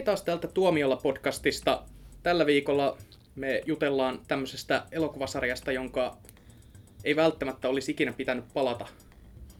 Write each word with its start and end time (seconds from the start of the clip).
Hei 0.00 0.04
taas 0.04 0.22
täältä 0.22 0.48
Tuomiolla 0.48 0.96
podcastista. 0.96 1.82
Tällä 2.22 2.46
viikolla 2.46 2.96
me 3.34 3.62
jutellaan 3.66 4.20
tämmöisestä 4.28 4.82
elokuvasarjasta, 4.92 5.72
jonka 5.72 6.16
ei 7.04 7.16
välttämättä 7.16 7.68
olisi 7.68 7.92
ikinä 7.92 8.12
pitänyt 8.12 8.44
palata 8.54 8.86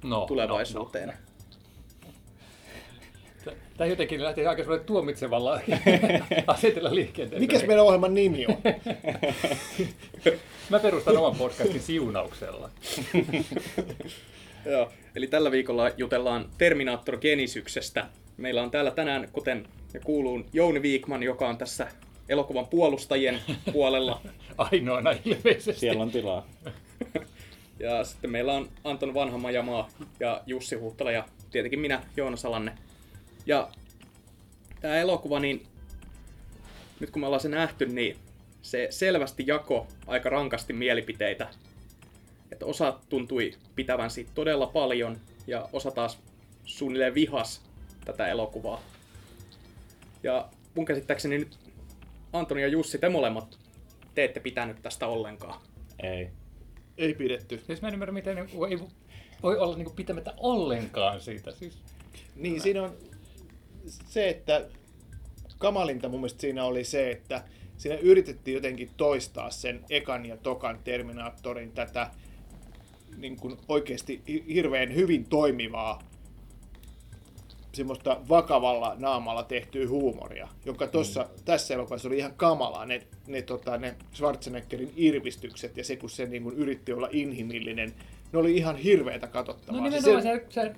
No, 0.05 0.27
tulevaisuuteen. 0.27 1.09
No, 1.09 1.14
no. 3.46 3.52
Tämä 3.77 3.88
jotenkin 3.88 4.23
lähti 4.23 4.46
aika 4.46 4.62
sellainen 4.62 4.87
tuomitsevalla 4.87 5.61
asetella 6.46 6.95
liikenteeseen. 6.95 7.41
Mikäs 7.41 7.66
meidän 7.66 7.84
ohjelman 7.84 8.14
nimi 8.14 8.46
on? 8.46 8.57
Mä 10.70 10.78
perustan 10.78 11.16
oman 11.16 11.36
podcastin 11.36 11.83
siunauksella. 11.83 12.70
Joo. 14.72 14.92
Eli 15.14 15.27
tällä 15.27 15.50
viikolla 15.50 15.91
jutellaan 15.97 16.50
Terminator 16.59 17.19
Genisyksestä. 17.19 18.06
Meillä 18.36 18.62
on 18.62 18.70
täällä 18.70 18.91
tänään, 18.91 19.28
kuten 19.33 19.69
ja 19.94 20.00
kuuluu, 20.00 20.42
Jouni 20.52 20.82
Viikman, 20.82 21.22
joka 21.22 21.48
on 21.48 21.58
tässä 21.58 21.88
elokuvan 22.28 22.66
puolustajien 22.66 23.40
puolella. 23.72 24.20
Ainoana 24.58 25.10
ilmeisesti. 25.24 25.80
Siellä 25.80 26.02
on 26.02 26.10
tilaa. 26.10 26.46
Ja 27.78 28.04
sitten 28.04 28.30
meillä 28.30 28.52
on 28.52 28.68
Anton 28.84 29.14
Vanhamajamaa 29.14 29.88
ja 30.20 30.42
Jussi 30.46 30.76
Huhtala 30.76 31.10
ja 31.10 31.24
tietenkin 31.50 31.80
minä, 31.80 32.02
Joona 32.16 32.36
Salanne. 32.36 32.72
Ja 33.46 33.68
tämä 34.80 34.96
elokuva, 34.96 35.40
niin 35.40 35.66
nyt 37.00 37.10
kun 37.10 37.20
me 37.20 37.27
ollaan 37.27 37.41
se 37.41 37.48
nähty, 37.48 37.86
niin 37.86 38.16
se 38.62 38.86
selvästi 38.91 39.44
jako 39.46 39.86
aika 40.06 40.28
rankasti 40.28 40.72
mielipiteitä. 40.72 41.48
Että 42.52 42.66
osa 42.66 42.98
tuntui 43.08 43.54
pitävän 43.75 44.10
siitä 44.10 44.30
todella 44.34 44.66
paljon 44.66 45.19
ja 45.47 45.69
osa 45.72 45.91
taas 45.91 46.19
suunnilleen 46.64 47.14
vihas 47.14 47.62
tätä 48.04 48.27
elokuvaa. 48.27 48.82
Ja 50.22 50.48
mun 50.74 50.84
käsittääkseni 50.84 51.38
nyt 51.38 51.58
Antoni 52.32 52.62
ja 52.62 52.68
Jussi, 52.68 52.98
te 52.98 53.08
molemmat 53.08 53.58
te 54.14 54.24
ette 54.24 54.40
pitänyt 54.40 54.82
tästä 54.82 55.06
ollenkaan. 55.06 55.60
Ei. 56.02 56.30
Ei 56.98 57.14
pidetty. 57.14 57.60
Siis 57.66 57.82
mä 57.82 57.88
en 57.88 57.94
ymmärrä, 57.94 58.12
miten 58.12 58.36
ne 58.36 58.48
voi, 58.54 58.80
voi 59.42 59.58
olla 59.58 59.76
niin 59.76 59.91
pitämättä 59.96 60.34
ollenkaan 60.36 61.20
siitä. 61.20 61.50
Siis, 61.52 61.78
Niin, 62.36 62.60
siinä 62.60 62.82
on 62.82 62.96
se, 64.08 64.28
että 64.28 64.66
kamalinta 65.58 66.08
mun 66.08 66.20
mielestä 66.20 66.41
siinä 66.41 66.64
oli 66.64 66.84
se, 66.84 67.10
että 67.10 67.44
siinä 67.76 67.96
yritettiin 67.96 68.54
jotenkin 68.54 68.91
toistaa 68.96 69.50
sen 69.50 69.84
ekan 69.91 70.26
ja 70.26 70.36
tokan 70.36 70.78
Terminaattorin 70.84 71.72
tätä 71.72 72.10
niin 73.16 73.36
kuin 73.36 73.56
oikeasti 73.68 74.22
hi- 74.28 74.44
hirveän 74.54 74.94
hyvin 74.94 75.24
toimivaa 75.24 76.09
semmoista 77.72 78.20
vakavalla 78.28 78.94
naamalla 78.98 79.42
tehtyä 79.42 79.88
huumoria, 79.88 80.48
joka 80.64 80.86
tossa, 80.86 81.20
mm. 81.22 81.28
tässä 81.44 81.74
elokuvassa 81.74 82.08
oli 82.08 82.18
ihan 82.18 82.34
kamalaa, 82.36 82.86
ne, 82.86 83.02
ne, 83.26 83.42
tota, 83.42 83.78
ne 83.78 83.94
Schwarzeneggerin 84.14 84.92
irvistykset 84.96 85.76
ja 85.76 85.84
se, 85.84 85.96
kun 85.96 86.10
se 86.10 86.26
niin 86.26 86.42
kuin 86.42 86.56
yritti 86.56 86.92
olla 86.92 87.08
inhimillinen, 87.12 87.94
ne 88.32 88.38
oli 88.38 88.56
ihan 88.56 88.76
hirveätä 88.76 89.26
katsottavaa. 89.26 89.80
no 89.80 89.91
Siis 89.91 90.04
nimenomaan 90.04 90.41
se, 90.41 90.46
se 90.50 90.72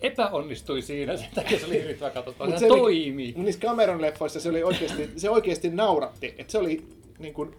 epäonnistui 0.00 0.82
siinä, 0.82 1.16
sen 1.16 1.28
takia 1.34 1.58
se 1.58 1.66
oli 1.66 1.74
hirvittävän 1.74 2.12
katsottava. 2.12 2.50
Mut 2.50 2.58
Se, 2.58 2.66
se 2.66 2.72
oli- 2.72 2.80
toimii. 2.80 3.32
Mut 3.36 3.44
niissä 3.44 3.60
Cameron 3.60 4.00
leffoissa 4.02 4.40
se, 4.40 4.48
oli 4.48 4.62
oikeasti, 4.62 5.10
se 5.16 5.30
oikeasti 5.30 5.70
nauratti. 5.70 6.34
Että 6.38 6.52
se 6.52 6.58
oli 6.58 6.86
niin 7.18 7.34
kuin, 7.34 7.54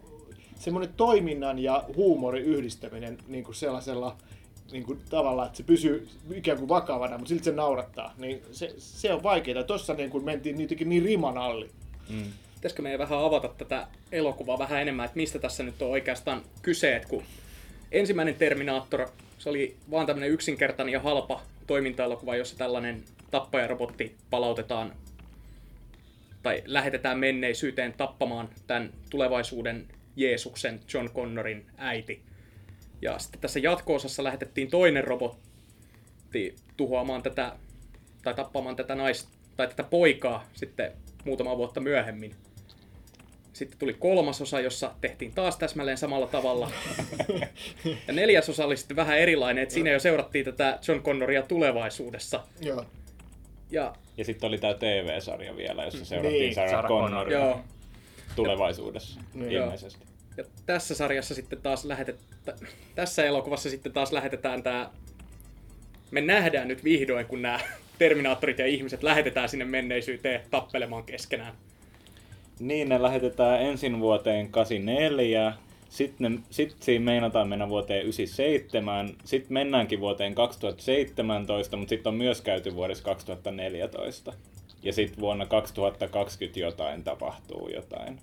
semmoinen 0.59 0.93
toiminnan 0.97 1.59
ja 1.59 1.83
huumorin 1.95 2.43
yhdistäminen 2.43 3.17
niin 3.27 3.43
kuin 3.43 3.55
sellaisella 3.55 4.17
niin 4.71 4.83
kuin, 4.83 4.99
tavalla, 5.09 5.45
että 5.45 5.57
se 5.57 5.63
pysyy 5.63 6.07
ikään 6.33 6.57
kuin 6.57 6.69
vakavana, 6.69 7.17
mutta 7.17 7.29
silti 7.29 7.43
se 7.43 7.51
naurattaa. 7.51 8.13
Niin 8.17 8.41
se, 8.51 8.73
se 8.77 9.13
on 9.13 9.23
vaikeaa. 9.23 9.63
Tuossa 9.63 9.93
niin 9.93 10.09
kuin 10.09 10.25
mentiin 10.25 10.57
niitäkin 10.57 10.89
niin 10.89 11.03
riman 11.03 11.37
alli. 11.37 11.69
Mm. 12.09 12.31
Pitäisikö 12.55 12.81
meidän 12.81 12.99
vähän 12.99 13.19
avata 13.19 13.47
tätä 13.47 13.87
elokuvaa 14.11 14.59
vähän 14.59 14.81
enemmän, 14.81 15.05
että 15.05 15.17
mistä 15.17 15.39
tässä 15.39 15.63
nyt 15.63 15.81
on 15.81 15.89
oikeastaan 15.89 16.41
kyse, 16.61 16.95
että 16.95 17.09
kun 17.09 17.23
ensimmäinen 17.91 18.35
Terminaattor, 18.35 19.07
se 19.37 19.49
oli 19.49 19.75
vaan 19.91 20.05
tämmöinen 20.05 20.31
yksinkertainen 20.31 20.93
ja 20.93 20.99
halpa 20.99 21.41
toimintaelokuva, 21.67 22.35
jossa 22.35 22.57
tällainen 22.57 23.03
tappajarobotti 23.31 24.15
palautetaan 24.29 24.93
tai 26.43 26.63
lähetetään 26.65 27.19
menneisyyteen 27.19 27.93
tappamaan 27.93 28.49
tämän 28.67 28.93
tulevaisuuden 29.09 29.87
Jeesuksen 30.15 30.79
John 30.93 31.09
Connorin 31.09 31.65
äiti. 31.77 32.21
Ja 33.01 33.19
sitten 33.19 33.41
tässä 33.41 33.59
jatko-osassa 33.59 34.23
lähetettiin 34.23 34.69
toinen 34.69 35.03
robotti 35.03 36.55
tuhoamaan 36.77 37.23
tätä, 37.23 37.55
tai 38.23 38.33
tappamaan 38.33 38.75
tätä 38.75 38.95
naista, 38.95 39.29
tai 39.57 39.67
tätä 39.67 39.83
poikaa 39.83 40.45
sitten 40.53 40.91
muutama 41.25 41.57
vuotta 41.57 41.79
myöhemmin. 41.79 42.35
Sitten 43.53 43.79
tuli 43.79 43.93
kolmas 43.93 44.41
osa, 44.41 44.59
jossa 44.59 44.91
tehtiin 45.01 45.31
taas 45.33 45.57
täsmälleen 45.57 45.97
samalla 45.97 46.27
tavalla. 46.27 46.71
Ja 48.07 48.13
neljäs 48.13 48.49
osa 48.49 48.65
oli 48.65 48.77
sitten 48.77 48.97
vähän 48.97 49.17
erilainen, 49.19 49.63
että 49.63 49.73
siinä 49.73 49.91
jo 49.91 49.99
seurattiin 49.99 50.45
tätä 50.45 50.79
John 50.87 51.01
Connoria 51.01 51.43
tulevaisuudessa. 51.43 52.43
Joo. 52.61 52.85
Ja 53.71 53.95
Ja 54.17 54.25
sitten 54.25 54.47
oli 54.47 54.57
tämä 54.57 54.73
TV-sarja 54.73 55.55
vielä, 55.55 55.85
jossa 55.85 56.05
seurattiin 56.05 56.41
Niin, 56.41 56.55
Sarah, 56.55 56.71
Sarah 56.71 56.89
Connoria 56.89 57.39
joo, 57.39 57.61
tulevaisuudessa 58.35 59.19
Niin. 59.33 59.51
ilmeisesti. 59.51 60.08
Ja 60.37 60.43
tässä 60.65 60.95
sarjassa 60.95 61.35
sitten 61.35 61.61
taas 61.61 61.85
lähetetään, 61.85 62.57
tässä 62.95 63.25
elokuvassa 63.25 63.69
sitten 63.69 63.93
taas 63.93 64.11
lähetetään 64.11 64.63
tämä, 64.63 64.89
me 66.11 66.21
nähdään 66.21 66.67
nyt 66.67 66.83
vihdoin, 66.83 67.25
kun 67.25 67.41
nämä 67.41 67.59
Terminaattorit 67.99 68.59
ja 68.59 68.67
ihmiset 68.67 69.03
lähetetään 69.03 69.49
sinne 69.49 69.65
menneisyyteen 69.65 70.41
tappelemaan 70.51 71.03
keskenään. 71.03 71.53
Niin, 72.59 72.89
ne 72.89 73.01
lähetetään 73.01 73.61
ensin 73.61 73.99
vuoteen 73.99 74.51
84, 74.51 75.53
sitten 75.89 76.43
sit 76.49 76.75
siinä 76.79 77.05
meinataan 77.05 77.47
mennä 77.47 77.69
vuoteen 77.69 78.01
97, 78.01 79.09
sitten 79.25 79.53
mennäänkin 79.53 79.99
vuoteen 79.99 80.35
2017, 80.35 81.77
mutta 81.77 81.89
sitten 81.89 82.09
on 82.09 82.15
myös 82.15 82.41
käyty 82.41 82.75
vuodessa 82.75 83.03
2014. 83.03 84.33
Ja 84.83 84.93
sitten 84.93 85.19
vuonna 85.19 85.45
2020 85.45 86.59
jotain 86.59 87.03
tapahtuu 87.03 87.69
jotain. 87.75 88.19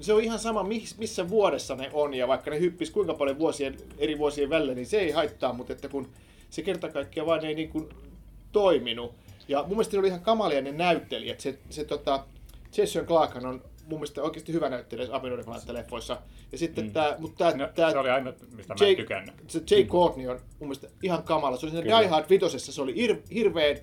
Se 0.00 0.12
on 0.12 0.22
ihan 0.24 0.38
sama, 0.38 0.62
mis- 0.62 0.98
missä 0.98 1.28
vuodessa 1.28 1.74
ne 1.76 1.90
on, 1.92 2.14
ja 2.14 2.28
vaikka 2.28 2.50
ne 2.50 2.60
hyppis 2.60 2.90
kuinka 2.90 3.14
paljon 3.14 3.38
vuosien, 3.38 3.76
eri 3.98 4.18
vuosien 4.18 4.50
välillä, 4.50 4.74
niin 4.74 4.86
se 4.86 5.00
ei 5.00 5.10
haittaa, 5.10 5.52
mutta 5.52 5.72
että 5.72 5.88
kun 5.88 6.08
se 6.50 6.62
kerta 6.62 6.88
kaikkiaan 6.88 7.26
vaan 7.26 7.44
ei 7.44 7.54
niin 7.54 7.68
kuin 7.68 7.88
toiminut. 8.52 9.14
Ja 9.48 9.58
mun 9.62 9.68
mielestä 9.68 9.96
ne 9.96 9.98
oli 9.98 10.08
ihan 10.08 10.20
kamalia 10.20 10.60
ne 10.62 10.72
näyttelijät. 10.72 11.40
Se, 11.40 11.58
se 11.70 11.84
tota, 11.84 12.24
Jason 12.76 13.06
Clarkhan 13.06 13.46
on 13.46 13.62
mun 13.86 13.98
mielestä 13.98 14.22
oikeasti 14.22 14.52
hyvä 14.52 14.68
näyttelijä 14.68 15.08
Apinoiden 15.12 15.44
leffoissa. 15.72 16.18
Ja 16.52 16.58
sitten 16.58 16.84
mm. 16.84 16.92
tämä, 16.92 17.16
mutta 17.18 17.38
tämä, 17.50 17.64
No, 17.66 17.72
tämä 17.74 17.90
se 17.90 17.98
oli 17.98 18.10
aina, 18.10 18.32
mistä 18.56 18.74
mä 18.74 18.84
en 18.84 18.88
Jake, 18.88 19.02
tykännyt. 19.02 19.34
se 19.48 19.62
Jay 19.70 19.84
Courtney 19.84 20.28
on 20.28 20.36
mun 20.36 20.68
mielestä 20.68 20.88
ihan 21.02 21.22
kamala. 21.22 21.56
Se 21.56 21.66
oli 21.66 21.70
siinä 21.70 21.82
Kyllä. 21.82 21.98
Die 22.00 22.08
Hard 22.08 22.26
vitosessa, 22.30 22.72
se 22.72 22.82
oli 22.82 22.94
hir- 23.06 23.34
hirveän 23.34 23.76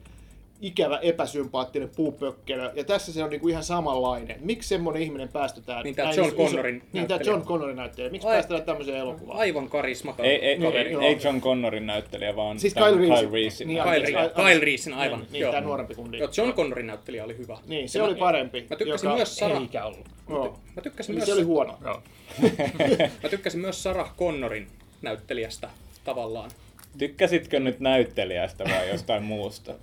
ikävä, 0.62 0.98
epäsympaattinen 1.02 1.90
puupökkelö. 1.96 2.72
Ja 2.76 2.84
tässä 2.84 3.14
se 3.14 3.24
on 3.24 3.30
niinku 3.30 3.48
ihan 3.48 3.64
samanlainen. 3.64 4.38
Miksi 4.42 4.70
semmoinen 4.70 5.04
ihminen 5.04 5.30
päästetään? 5.30 5.84
Niin 5.84 5.96
näin 5.98 6.18
John 6.18 6.30
iso- 6.30 6.36
Connorin 6.36 6.84
Niin, 6.94 7.08
tämä. 7.08 7.20
John 7.26 7.42
Connorin 7.42 7.76
näyttelijä. 7.76 8.12
Miksi 8.12 8.28
Ai- 8.28 8.34
päästetään 8.34 8.64
tämmöiseen 8.66 8.98
elokuvaan? 8.98 9.40
Aivan 9.40 9.70
karismaton 9.70 10.26
Ei, 10.26 10.36
ei, 10.46 10.58
kaveri. 10.60 10.90
ei, 10.90 11.06
ei 11.06 11.18
John 11.24 11.42
Connorin 11.42 11.88
näyttelijä, 11.88 12.36
vaan 12.36 12.60
Siis 12.60 12.74
Kyle 12.74 12.98
Reese. 12.98 13.16
Kyle 13.26 13.32
Reesin 13.32 13.68
Niin, 13.68 13.78
Kyle, 13.84 13.90
näyttelijä. 13.92 14.20
anteeksi, 14.20 14.42
Re- 14.42 14.46
Kyle 14.54 14.66
Reesin, 14.66 14.94
aivan. 14.94 15.20
Niin, 15.20 15.32
niin 15.32 15.42
joo. 15.42 15.52
tämä 15.52 15.62
nuorempi 15.66 15.96
kundi. 15.96 16.18
Joo, 16.18 16.30
John 16.38 16.54
Connorin 16.54 16.88
näyttelijä 16.88 17.24
oli 17.24 17.38
hyvä. 17.38 17.58
Niin, 17.68 17.90
se 17.90 18.00
Ja 18.00 18.06
oli 18.06 18.14
mä- 18.14 18.20
parempi. 18.20 18.66
Mä 18.70 18.76
tykkäsin 18.76 19.08
joka- 19.08 19.16
myös 19.18 19.36
Sarah, 19.38 19.62
Eikä 19.62 19.86
ollut. 19.86 20.08
Joo. 20.30 20.60
mä 20.76 20.82
tykkäsin 20.82 21.14
Niin 21.14 21.20
myös, 21.20 21.26
se 21.28 21.34
oli 21.34 21.44
huono. 21.44 21.78
Mä 23.24 23.30
tykkäsin 23.30 23.60
myös 23.62 23.84
Sarah 23.84 24.16
Connorin 24.18 24.68
näyttelijästä 25.02 25.70
tavallaan. 26.04 26.52
Tykkäsitkö 26.98 27.60
nyt 27.60 27.80
näyttelijästä 27.80 28.64
vai 28.64 28.90
jostain 28.90 29.24
muusta? 29.24 29.74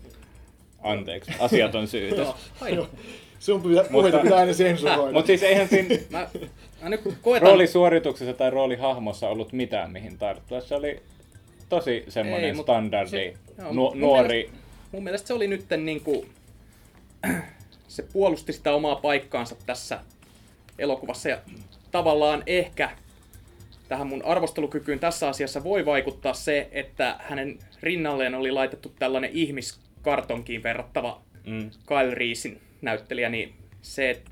Anteeksi, 0.84 1.32
asiaton 1.38 1.88
syytös. 1.88 2.28
Joo. 2.70 2.88
Sun 3.38 3.62
pitää, 3.62 3.84
puheita 3.92 4.18
pitää 4.18 4.38
aina 4.38 4.52
sensuroida. 4.52 5.12
Mutta 5.12 5.26
siis 5.26 5.42
eihän 5.42 5.68
siinä 5.68 5.96
Mä, 6.10 6.28
mä 6.82 6.88
nyt 6.88 7.00
koetan... 7.22 7.48
roolisuorituksessa 7.48 8.34
tai 8.34 8.50
roolihahmossa 8.50 9.28
ollut 9.28 9.52
mitään 9.52 9.90
mihin 9.92 10.18
tarttua. 10.18 10.60
Se 10.60 10.74
oli 10.74 11.02
tosi 11.68 11.90
Ei, 11.90 12.04
semmoinen 12.08 12.56
mut 12.56 12.64
standardi 12.64 13.10
se- 13.10 13.34
joo, 13.58 13.72
nu- 13.72 13.90
mun 13.90 14.00
nuori. 14.00 14.28
Mielestä, 14.28 14.58
mun 14.92 15.04
mielestä 15.04 15.26
se 15.26 15.34
oli 15.34 15.46
nyt 15.46 15.64
niinku... 15.76 16.26
Se 17.88 18.02
puolusti 18.12 18.52
sitä 18.52 18.74
omaa 18.74 18.96
paikkaansa 18.96 19.56
tässä 19.66 20.00
elokuvassa 20.78 21.28
ja 21.28 21.38
tavallaan 21.90 22.42
ehkä 22.46 22.90
tähän 23.88 24.06
mun 24.06 24.24
arvostelukykyyn 24.24 24.98
tässä 24.98 25.28
asiassa 25.28 25.64
voi 25.64 25.86
vaikuttaa 25.86 26.34
se, 26.34 26.68
että 26.72 27.16
hänen 27.18 27.58
rinnalleen 27.82 28.34
oli 28.34 28.50
laitettu 28.50 28.92
tällainen 28.98 29.30
ihmiskartonkiin 30.04 30.62
verrattava 30.62 31.20
Mm. 31.46 31.70
Kyle 31.86 32.14
Reesin 32.14 32.60
näyttelijä, 32.82 33.28
niin 33.28 33.54
se, 33.82 34.10
että 34.10 34.30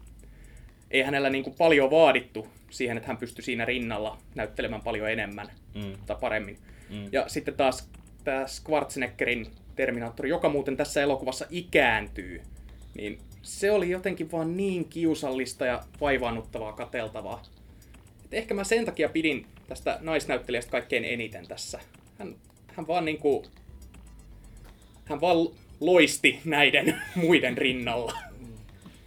ei 0.91 1.03
hänellä 1.03 1.31
niin 1.31 1.45
kuin 1.45 1.57
paljon 1.59 1.91
vaadittu 1.91 2.49
siihen, 2.71 2.97
että 2.97 3.07
hän 3.07 3.17
pystyi 3.17 3.45
siinä 3.45 3.65
rinnalla 3.65 4.19
näyttelemään 4.35 4.83
paljon 4.83 5.11
enemmän 5.11 5.49
Mm. 5.75 5.93
tai 6.07 6.17
paremmin. 6.21 6.59
Mm. 6.91 7.09
Ja 7.13 7.29
sitten 7.29 7.55
taas 7.55 7.89
tämä 8.25 8.47
Schwarzeneggerin 8.47 9.47
Terminaattori, 9.77 10.29
joka 10.29 10.49
muuten 10.49 10.77
tässä 10.77 11.03
elokuvassa 11.03 11.47
ikääntyy, 11.51 12.43
niin 12.95 13.19
se 13.43 13.71
oli 13.71 13.91
jotenkin 13.91 14.33
vaan 14.33 14.57
niin 14.57 14.85
kiusallista 14.85 15.67
ja 15.67 15.83
vaivaannuttavaa 16.01 16.73
kateltavaa. 16.73 17.43
Et 18.25 18.35
ehkä 18.35 18.55
mä 18.55 18.65
sen 18.65 18.85
takia 18.85 19.09
pidin 19.09 19.47
tästä 19.69 19.99
naisnäyttelijästä 20.01 20.71
kaikkein 20.71 21.05
eniten 21.05 21.49
tässä. 21.49 21.81
Hän, 22.19 22.35
hän 22.67 22.87
vaan 22.87 23.05
niinku... 23.05 23.45
Hän 25.05 25.21
vaan 25.21 25.37
loisti 25.87 26.41
näiden 26.45 27.03
muiden 27.15 27.59
rinnalla. 27.59 28.13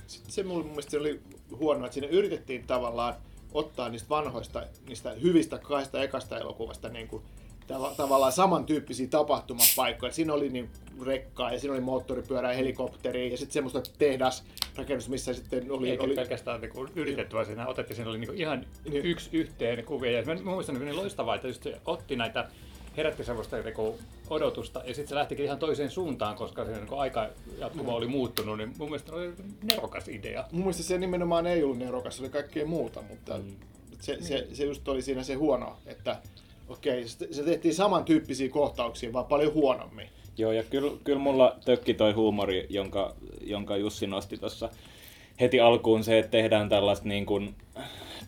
Sitten 0.07 0.31
se 0.31 0.43
mun 0.43 0.65
mielestä 0.65 0.97
oli 0.97 1.19
huono, 1.59 1.85
että 1.85 1.93
siinä 1.93 2.07
yritettiin 2.07 2.63
tavallaan 2.67 3.13
ottaa 3.53 3.89
niistä 3.89 4.09
vanhoista, 4.09 4.63
niistä 4.87 5.11
hyvistä 5.11 5.57
kahdesta 5.57 6.03
ekasta 6.03 6.37
elokuvasta 6.39 6.89
niin 6.89 7.07
kuin, 7.07 7.23
tav- 7.73 7.95
tavallaan 7.97 8.31
samantyyppisiä 8.31 9.07
tapahtumapaikkoja. 9.07 10.11
Siinä 10.11 10.33
oli 10.33 10.49
niin 10.49 10.69
rekkaa 11.05 11.53
ja 11.53 11.59
siinä 11.59 11.73
oli 11.73 11.81
moottoripyörää 11.81 12.51
ja 12.51 12.57
helikopteri 12.57 13.31
ja 13.31 13.37
sitten 13.37 13.53
semmoista 13.53 13.81
tehdasrakennus, 13.97 15.09
missä 15.09 15.33
sitten 15.33 15.71
oli... 15.71 15.89
Eikä 15.89 16.03
oli 16.03 16.15
pelkästään 16.15 16.61
niinku 16.61 16.87
yritetty, 16.95 17.33
vaan 17.35 17.45
siinä 17.45 17.67
otettiin, 17.67 17.95
siinä 17.95 18.09
oli 18.09 18.17
niinku 18.17 18.35
ihan 18.35 18.65
Niin. 18.89 19.05
yksi 19.05 19.29
yhteen 19.33 19.85
kuvia. 19.85 20.11
Ja 20.11 20.25
mä 20.25 20.51
muistan 20.51 20.79
niin 20.79 20.95
loistavaa, 20.95 21.35
että 21.35 21.47
just 21.47 21.67
otti 21.85 22.15
näitä 22.15 22.47
herätti 22.97 23.23
semmoista 23.23 23.57
niinku 23.57 23.99
odotusta 24.29 24.79
ja 24.85 24.93
sitten 24.93 25.07
se 25.07 25.15
lähtikin 25.15 25.45
ihan 25.45 25.59
toiseen 25.59 25.91
suuntaan, 25.91 26.35
koska 26.35 26.65
se 26.65 26.71
niinku 26.71 26.95
aika 26.95 27.29
jatkuva 27.59 27.93
oli 27.93 28.07
muuttunut, 28.07 28.57
niin 28.57 28.73
mun 28.77 28.89
mielestä 28.89 29.15
oli 29.15 29.33
nerokas 29.71 30.07
idea. 30.07 30.45
Mun 30.51 30.61
mielestä 30.61 30.83
se 30.83 30.97
nimenomaan 30.97 31.47
ei 31.47 31.63
ollut 31.63 31.77
nerokas, 31.77 32.17
se 32.17 32.23
oli 32.23 32.29
kaikkea 32.29 32.65
muuta, 32.65 33.01
mutta 33.01 33.37
Mm. 33.37 33.55
se, 34.01 34.17
se, 34.21 34.47
se 34.53 34.65
just 34.65 34.87
oli 34.87 35.01
siinä 35.01 35.23
se 35.23 35.33
huono, 35.33 35.77
että 35.85 36.17
okei, 36.69 37.07
se 37.07 37.27
se 37.33 37.43
tehtiin 37.43 37.73
samantyyppisiä 37.73 38.49
kohtauksia, 38.49 39.13
vaan 39.13 39.25
paljon 39.25 39.53
huonommin. 39.53 40.07
Joo, 40.37 40.51
ja 40.51 40.63
kyllä, 40.63 40.91
kyllä 41.03 41.19
mulla 41.19 41.55
tökki 41.65 41.93
toi 41.93 42.11
huumori, 42.11 42.67
jonka, 42.69 43.15
jonka 43.41 43.77
Jussi 43.77 44.07
nosti 44.07 44.37
tuossa 44.37 44.69
heti 45.39 45.59
alkuun 45.59 46.03
se, 46.03 46.19
että 46.19 46.31
tehdään 46.31 46.69
tällaista 46.69 47.07
niin 47.07 47.25
kuin 47.25 47.55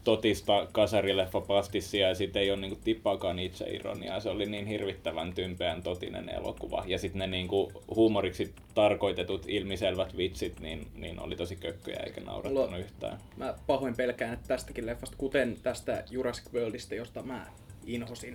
totista 0.04 0.68
kasarileffa 0.72 1.42
pastissia 1.42 2.08
ja 2.08 2.16
sitten 2.16 2.42
ei 2.42 2.52
ole 2.52 2.60
niin 2.60 2.72
kuin 2.72 2.84
tippaakaan 2.84 3.40
itse 3.40 3.66
ironiaa. 3.70 4.20
Se 4.20 4.30
oli 4.30 4.46
niin 4.46 4.66
hirvittävän 4.66 5.34
tympeän 5.34 5.84
totinen 5.84 6.30
elokuva. 6.30 6.84
Ja 6.88 7.00
sitten 7.00 7.20
ne 7.20 7.28
niin 7.28 7.48
kuin 7.48 7.74
huumoriksi 7.96 8.54
tarkoitetut 8.74 9.46
ilmiselvät 9.48 10.18
vitsit, 10.18 10.60
niin, 10.60 10.88
niin 10.96 11.20
oli 11.20 11.36
tosi 11.36 11.56
kökköjä 11.56 12.00
eikä 12.00 12.22
naurattanut 12.22 12.70
Mulla- 12.70 12.78
yhtään. 12.78 13.18
Mä 13.38 13.54
pahoin 13.68 13.96
pelkään, 13.96 14.34
että 14.34 14.48
tästäkin 14.48 14.86
leffasta, 14.86 15.18
kuten 15.18 15.58
tästä 15.64 16.04
Jurassic 16.10 16.54
Worldista, 16.54 16.96
josta 16.96 17.24
mä 17.24 17.48
inhosin, 17.86 18.34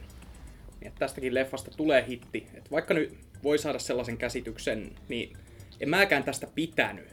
niin 0.81 0.88
että 0.88 0.99
tästäkin 0.99 1.35
leffasta 1.35 1.70
tulee 1.76 2.05
hitti. 2.08 2.47
Et 2.55 2.70
vaikka 2.70 2.94
nyt 2.94 3.19
voi 3.43 3.58
saada 3.58 3.79
sellaisen 3.79 4.17
käsityksen, 4.17 4.91
niin 5.08 5.37
en 5.81 5.88
mäkään 5.88 6.25
tästä 6.25 6.47
pitänyt. 6.55 7.08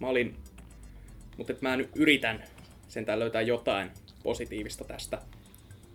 Mä 0.00 0.06
olin, 0.06 0.36
mutta 1.36 1.54
mä 1.60 1.76
nyt 1.76 1.90
yritän 1.94 2.44
sentään 2.88 3.18
löytää 3.18 3.42
jotain 3.42 3.90
positiivista 4.22 4.84
tästä. 4.84 5.18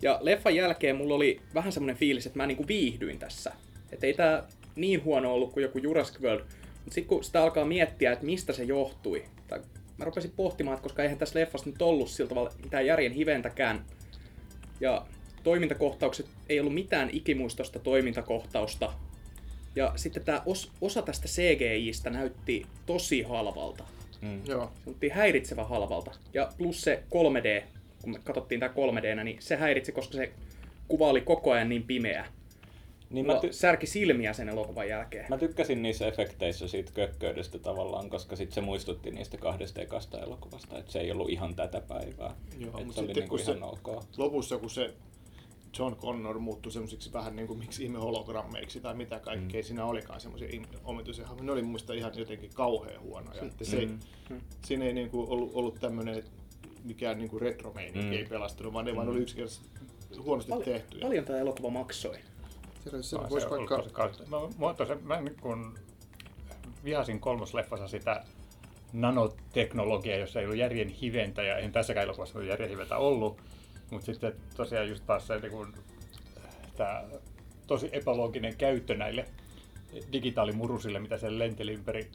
Ja 0.01 0.19
leffan 0.21 0.55
jälkeen 0.55 0.95
mulla 0.95 1.15
oli 1.15 1.41
vähän 1.53 1.71
semmoinen 1.71 1.97
fiilis, 1.97 2.25
että 2.25 2.39
mä 2.39 2.47
niinku 2.47 2.67
viihdyin 2.67 3.19
tässä. 3.19 3.51
Että 3.91 4.07
ei 4.07 4.13
tää 4.13 4.43
niin 4.75 5.03
huono 5.03 5.33
ollut 5.33 5.53
kuin 5.53 5.61
joku 5.61 5.77
Jurassic 5.77 6.21
World. 6.21 6.43
Mutta 6.73 6.93
sitten 6.95 7.07
kun 7.07 7.23
sitä 7.23 7.43
alkaa 7.43 7.65
miettiä, 7.65 8.11
että 8.11 8.25
mistä 8.25 8.53
se 8.53 8.63
johtui, 8.63 9.25
tai 9.47 9.59
mä 9.97 10.05
rupesin 10.05 10.33
pohtimaan, 10.35 10.75
että 10.75 10.83
koska 10.83 11.03
eihän 11.03 11.17
tässä 11.17 11.39
leffassa 11.39 11.69
nyt 11.69 11.81
ollut 11.81 12.09
sillä 12.09 12.29
tavalla 12.29 12.51
mitään 12.63 12.85
järjen 12.85 13.11
hiventäkään. 13.11 13.85
Ja 14.79 15.05
toimintakohtaukset 15.43 16.25
ei 16.49 16.59
ollut 16.59 16.73
mitään 16.73 17.09
ikimuistosta 17.11 17.79
toimintakohtausta. 17.79 18.93
Ja 19.75 19.93
sitten 19.95 20.25
tämä 20.25 20.41
os, 20.45 20.71
osa 20.81 21.01
tästä 21.01 21.27
CGIstä 21.27 22.09
näytti 22.09 22.65
tosi 22.85 23.21
halvalta. 23.21 23.83
Mm. 24.23 24.41
Joo. 24.47 24.71
Se 25.01 25.09
häiritsevän 25.09 25.67
halvalta. 25.69 26.11
Ja 26.33 26.49
plus 26.57 26.81
se 26.81 27.03
3D, 27.09 27.63
kun 28.01 28.11
me 28.13 28.19
katsottiin 28.23 28.59
tää 28.59 28.69
3D, 28.69 29.23
niin 29.23 29.37
se 29.39 29.55
häiritsi, 29.55 29.91
koska 29.91 30.13
se 30.13 30.31
kuva 30.87 31.07
oli 31.09 31.21
koko 31.21 31.51
ajan 31.51 31.69
niin 31.69 31.83
pimeä. 31.83 32.25
Niin 33.09 33.25
mä, 33.25 33.33
ty- 33.33 33.51
särki 33.53 33.87
silmiä 33.87 34.33
sen 34.33 34.49
elokuvan 34.49 34.89
jälkeen. 34.89 35.25
mä 35.29 35.37
tykkäsin 35.37 35.81
niissä 35.81 36.07
efekteissä 36.07 36.67
siitä 36.67 36.91
kökköydestä 36.93 37.59
tavallaan, 37.59 38.09
koska 38.09 38.35
sit 38.35 38.51
se 38.51 38.61
muistutti 38.61 39.11
niistä 39.11 39.37
kahdesta 39.37 39.81
ekasta 39.81 40.19
elokuvasta, 40.21 40.77
että 40.77 40.91
se 40.91 40.99
ei 40.99 41.11
ollut 41.11 41.29
ihan 41.29 41.55
tätä 41.55 41.81
päivää. 41.81 42.35
Joo, 42.59 42.79
Et 42.79 42.85
mut 42.85 42.95
se 42.95 42.99
oli 43.01 43.07
sitten 43.07 43.15
niinku 43.15 43.35
kun 43.37 43.39
se- 43.45 43.51
ihan 43.51 43.63
ok. 43.69 44.03
Lopussa, 44.17 44.57
kun 44.57 44.69
se 44.69 44.93
John 45.79 45.95
Connor 45.95 46.39
muuttui 46.39 46.71
semmoisiksi 46.71 47.13
vähän 47.13 47.35
niin 47.35 47.47
kuin 47.47 47.59
miksi 47.59 47.83
ihme 47.83 47.97
hologrammeiksi 47.99 48.81
tai 48.81 48.93
mitä 48.93 49.19
kaikkea 49.19 49.61
mm. 49.61 49.65
siinä 49.65 49.85
olikaan 49.85 50.21
semmoisia 50.21 50.61
omituisia 50.83 51.27
hahmoja. 51.27 51.45
Ne 51.45 51.51
oli 51.51 51.61
mielestä 51.61 51.93
ihan 51.93 52.11
jotenkin 52.15 52.49
kauhean 52.53 53.01
huonoja. 53.01 53.41
Että 53.41 53.65
se, 53.65 53.85
Mm. 53.85 53.99
mm. 54.29 54.41
Siinä 54.65 54.85
ei 54.85 54.93
niin 54.93 55.09
kuin 55.09 55.29
ollut, 55.29 55.51
ollut 55.53 55.79
tämmöinen 55.79 56.23
mikään 56.83 57.17
niin 57.17 57.29
kuin 57.29 57.41
retromeininki 57.41 57.99
Mm. 57.99 58.05
mm. 58.05 58.13
ei 58.13 58.25
pelastunut, 58.25 58.73
vaan 58.73 58.85
ne 58.85 58.95
vaan 58.95 59.09
oli 59.09 59.19
yksinkertaisesti 59.19 59.69
huonosti 60.17 60.51
Pal- 60.51 60.61
tehtyjä. 60.61 61.01
paljon 61.01 61.25
tämä 61.25 61.39
elokuva 61.39 61.69
maksoi. 61.69 62.17
Se, 62.91 63.03
se 63.03 63.17
Vaan 63.17 63.29
voisi 63.29 63.49
vaikka... 63.49 63.83
Mä, 64.27 64.37
mä, 64.67 64.73
tosi, 64.73 64.95
mä 64.95 65.21
niin 65.21 65.35
kun 65.41 65.79
vihasin 66.83 67.19
kolmosleffassa 67.19 67.87
sitä 67.87 68.23
nanoteknologiaa, 68.93 70.17
jossa 70.17 70.39
ei 70.39 70.45
ollut 70.45 70.57
järjen 70.57 70.89
hiventä, 70.89 71.43
ja 71.43 71.57
en 71.57 71.71
tässäkään 71.71 72.03
elokuvassa 72.03 72.39
ole 72.39 72.47
järjen 72.47 72.69
hiventä 72.69 72.97
ollut, 72.97 73.41
mutta 73.91 74.05
sitten 74.05 74.33
tosiaan 74.57 74.89
just 74.89 75.03
taas 75.05 75.27
se 75.27 75.39
niin 75.39 75.73
tää 76.75 77.03
tosi 77.67 77.89
epälooginen 77.91 78.55
käyttö 78.55 78.95
näille 78.95 79.25
digitaalimurusille, 80.11 80.99
mitä 80.99 81.17
se 81.17 81.39
lenteli 81.39 81.73
ympäri 81.73 82.07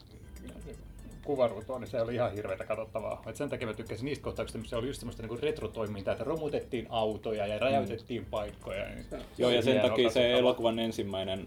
kuvaruutua, 1.24 1.78
niin 1.78 1.88
se 1.88 2.02
oli 2.02 2.14
ihan 2.14 2.32
hirveätä 2.32 2.64
katsottavaa. 2.64 3.22
Et 3.26 3.36
sen 3.36 3.48
takia 3.48 3.66
mä 3.66 3.74
tykkäsin 3.74 4.04
niistä 4.04 4.24
kohtauksista, 4.24 4.58
missä 4.58 4.78
oli 4.78 4.86
just 4.86 5.00
semmoista 5.00 5.22
niin 5.22 5.42
retrotoimintaa, 5.42 6.12
että 6.12 6.24
romutettiin 6.24 6.86
autoja 6.90 7.46
ja 7.46 7.58
räjäytettiin 7.58 8.24
paikkoja. 8.24 8.84
Niin 8.84 9.06
Joo, 9.38 9.50
ja 9.50 9.62
sen 9.62 9.80
takia 9.80 10.10
se 10.10 10.32
elokuvan 10.32 10.78
ensimmäinen 10.78 11.46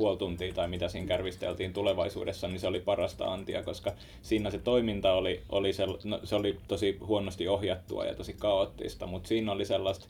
puoli 0.00 0.16
tuntia 0.16 0.52
tai 0.54 0.68
mitä 0.68 0.88
siinä 0.88 1.06
kärvisteltiin 1.06 1.72
tulevaisuudessa, 1.72 2.48
niin 2.48 2.60
se 2.60 2.66
oli 2.66 2.80
parasta 2.80 3.24
antia, 3.24 3.62
koska 3.62 3.92
siinä 4.22 4.50
se 4.50 4.58
toiminta 4.58 5.12
oli, 5.12 5.42
oli, 5.48 5.72
sell, 5.72 5.96
no, 6.04 6.20
se 6.24 6.34
oli 6.34 6.58
tosi 6.68 6.98
huonosti 7.00 7.48
ohjattua 7.48 8.04
ja 8.04 8.14
tosi 8.14 8.32
kaoottista, 8.38 9.06
mutta 9.06 9.28
siinä 9.28 9.52
oli 9.52 9.64
sellaista, 9.64 10.08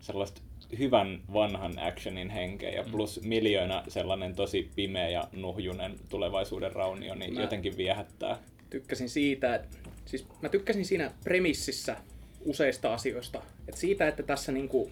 sellaista 0.00 0.40
hyvän 0.78 1.20
vanhan 1.32 1.78
actionin 1.78 2.30
henkeä 2.30 2.70
ja 2.70 2.84
plus 2.90 3.20
miljoona 3.22 3.82
sellainen 3.88 4.34
tosi 4.34 4.70
pimeä 4.76 5.08
ja 5.08 5.28
nuhjunen 5.32 5.94
tulevaisuuden 6.08 6.72
raunio, 6.72 7.14
niin 7.14 7.34
Mä- 7.34 7.40
jotenkin 7.40 7.76
viehättää. 7.76 8.38
tykkäsin 8.70 9.08
siitä, 9.08 9.54
että 9.54 9.76
siis 10.04 10.26
mä 10.42 10.48
tykkäsin 10.48 10.84
siinä 10.84 11.10
premississä 11.24 11.96
useista 12.44 12.94
asioista. 12.94 13.42
Et 13.68 13.76
siitä, 13.76 14.08
että 14.08 14.22
tässä 14.22 14.52
niinku 14.52 14.90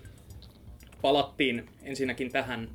palattiin 1.02 1.68
ensinnäkin 1.82 2.32
tähän 2.32 2.68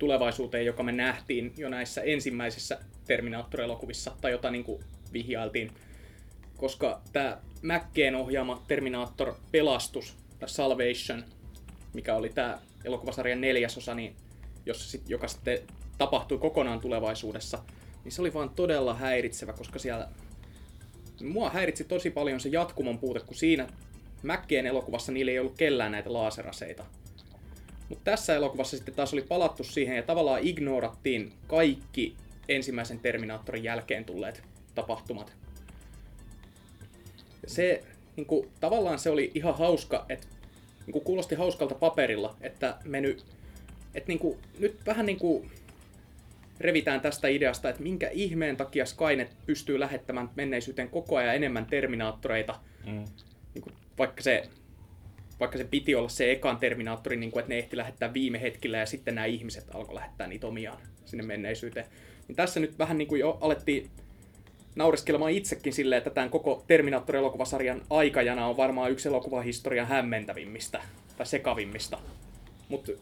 tulevaisuuteen, 0.00 0.66
joka 0.66 0.82
me 0.82 0.92
nähtiin 0.92 1.52
jo 1.56 1.68
näissä 1.68 2.00
ensimmäisissä 2.00 2.78
Terminator-elokuvissa, 3.06 4.12
tai 4.20 4.30
jota 4.30 4.50
niinku 4.50 4.80
vihjailtiin. 5.12 5.70
Koska 6.56 7.00
tämä 7.12 7.38
Mäkkeen 7.62 8.14
ohjaama 8.14 8.64
Terminator 8.68 9.34
Pelastus, 9.52 10.16
tai 10.38 10.48
Salvation, 10.48 11.24
mikä 11.92 12.14
oli 12.14 12.28
tämä 12.28 12.58
elokuvasarjan 12.84 13.40
neljäsosa, 13.40 13.94
niin 13.94 14.16
jossa 14.66 14.90
sit, 14.90 15.10
joka 15.10 15.28
sitten 15.28 15.58
tapahtui 15.98 16.38
kokonaan 16.38 16.80
tulevaisuudessa, 16.80 17.58
niin 18.04 18.12
se 18.12 18.20
oli 18.20 18.34
vaan 18.34 18.50
todella 18.50 18.94
häiritsevä, 18.94 19.52
koska 19.52 19.78
siellä 19.78 20.08
mua 21.22 21.50
häiritsi 21.50 21.84
tosi 21.84 22.10
paljon 22.10 22.40
se 22.40 22.48
jatkumon 22.48 22.98
puute, 22.98 23.20
kun 23.20 23.34
siinä 23.34 23.66
Mäkkien 24.22 24.66
elokuvassa 24.66 25.12
niillä 25.12 25.32
ei 25.32 25.38
ollut 25.38 25.56
kellään 25.56 25.92
näitä 25.92 26.12
laaseraseita. 26.12 26.84
Mutta 27.90 28.04
tässä 28.04 28.34
elokuvassa 28.36 28.76
sitten 28.76 28.94
taas 28.94 29.12
oli 29.12 29.22
palattu 29.22 29.64
siihen 29.64 29.96
ja 29.96 30.02
tavallaan 30.02 30.40
ignorattiin 30.42 31.32
kaikki 31.46 32.16
ensimmäisen 32.48 33.00
Terminaattorin 33.00 33.64
jälkeen 33.64 34.04
tulleet 34.04 34.42
tapahtumat. 34.74 35.32
Se, 37.46 37.82
niin 38.16 38.26
kuin, 38.26 38.48
tavallaan 38.60 38.98
se 38.98 39.10
oli 39.10 39.30
ihan 39.34 39.58
hauska, 39.58 40.06
että 40.08 40.26
niin 40.86 40.92
kuin 40.92 41.04
kuulosti 41.04 41.34
hauskalta 41.34 41.74
paperilla, 41.74 42.36
että 42.40 42.76
me 42.84 43.00
nyt, 43.00 43.24
että 43.94 44.08
niin 44.08 44.18
kuin, 44.18 44.38
nyt 44.58 44.76
vähän 44.86 45.06
niin 45.06 45.18
kuin 45.18 45.50
revitään 46.60 47.00
tästä 47.00 47.28
ideasta, 47.28 47.68
että 47.68 47.82
minkä 47.82 48.08
ihmeen 48.08 48.56
takia 48.56 48.86
Skynet 48.86 49.36
pystyy 49.46 49.80
lähettämään 49.80 50.30
menneisyyteen 50.36 50.90
koko 50.90 51.16
ajan 51.16 51.36
enemmän 51.36 51.66
Terminaattoreita, 51.66 52.60
Mm. 52.86 53.04
niin 53.54 53.62
kuin, 53.62 53.74
vaikka 53.98 54.22
se 54.22 54.48
vaikka 55.40 55.58
se 55.58 55.64
piti 55.64 55.94
olla 55.94 56.08
se 56.08 56.32
ekan 56.32 56.56
Terminaattori, 56.56 57.16
niin 57.16 57.30
kuin, 57.30 57.40
että 57.40 57.48
ne 57.54 57.58
ehti 57.58 57.76
lähettää 57.76 58.14
viime 58.14 58.40
hetkellä 58.40 58.78
ja 58.78 58.86
sitten 58.86 59.14
nämä 59.14 59.24
ihmiset 59.24 59.74
alkoi 59.74 59.94
lähettää 59.94 60.26
niitä 60.26 60.46
omiaan 60.46 60.78
sinne 61.04 61.22
menneisyyteen. 61.24 61.86
Niin 62.28 62.36
tässä 62.36 62.60
nyt 62.60 62.78
vähän 62.78 62.98
niin 62.98 63.08
kuin 63.08 63.20
jo 63.20 63.38
alettiin 63.40 63.90
naureskelemaan 64.76 65.32
itsekin 65.32 65.72
silleen, 65.72 65.98
että 65.98 66.10
tämän 66.10 66.30
koko 66.30 66.64
Terminaattori-elokuvasarjan 66.66 67.82
aikajana 67.90 68.46
on 68.46 68.56
varmaan 68.56 68.90
yksi 68.90 69.08
elokuvahistorian 69.08 69.86
hämmentävimmistä 69.86 70.82
tai 71.16 71.26
sekavimmista. 71.26 71.98
Mutta 72.68 72.92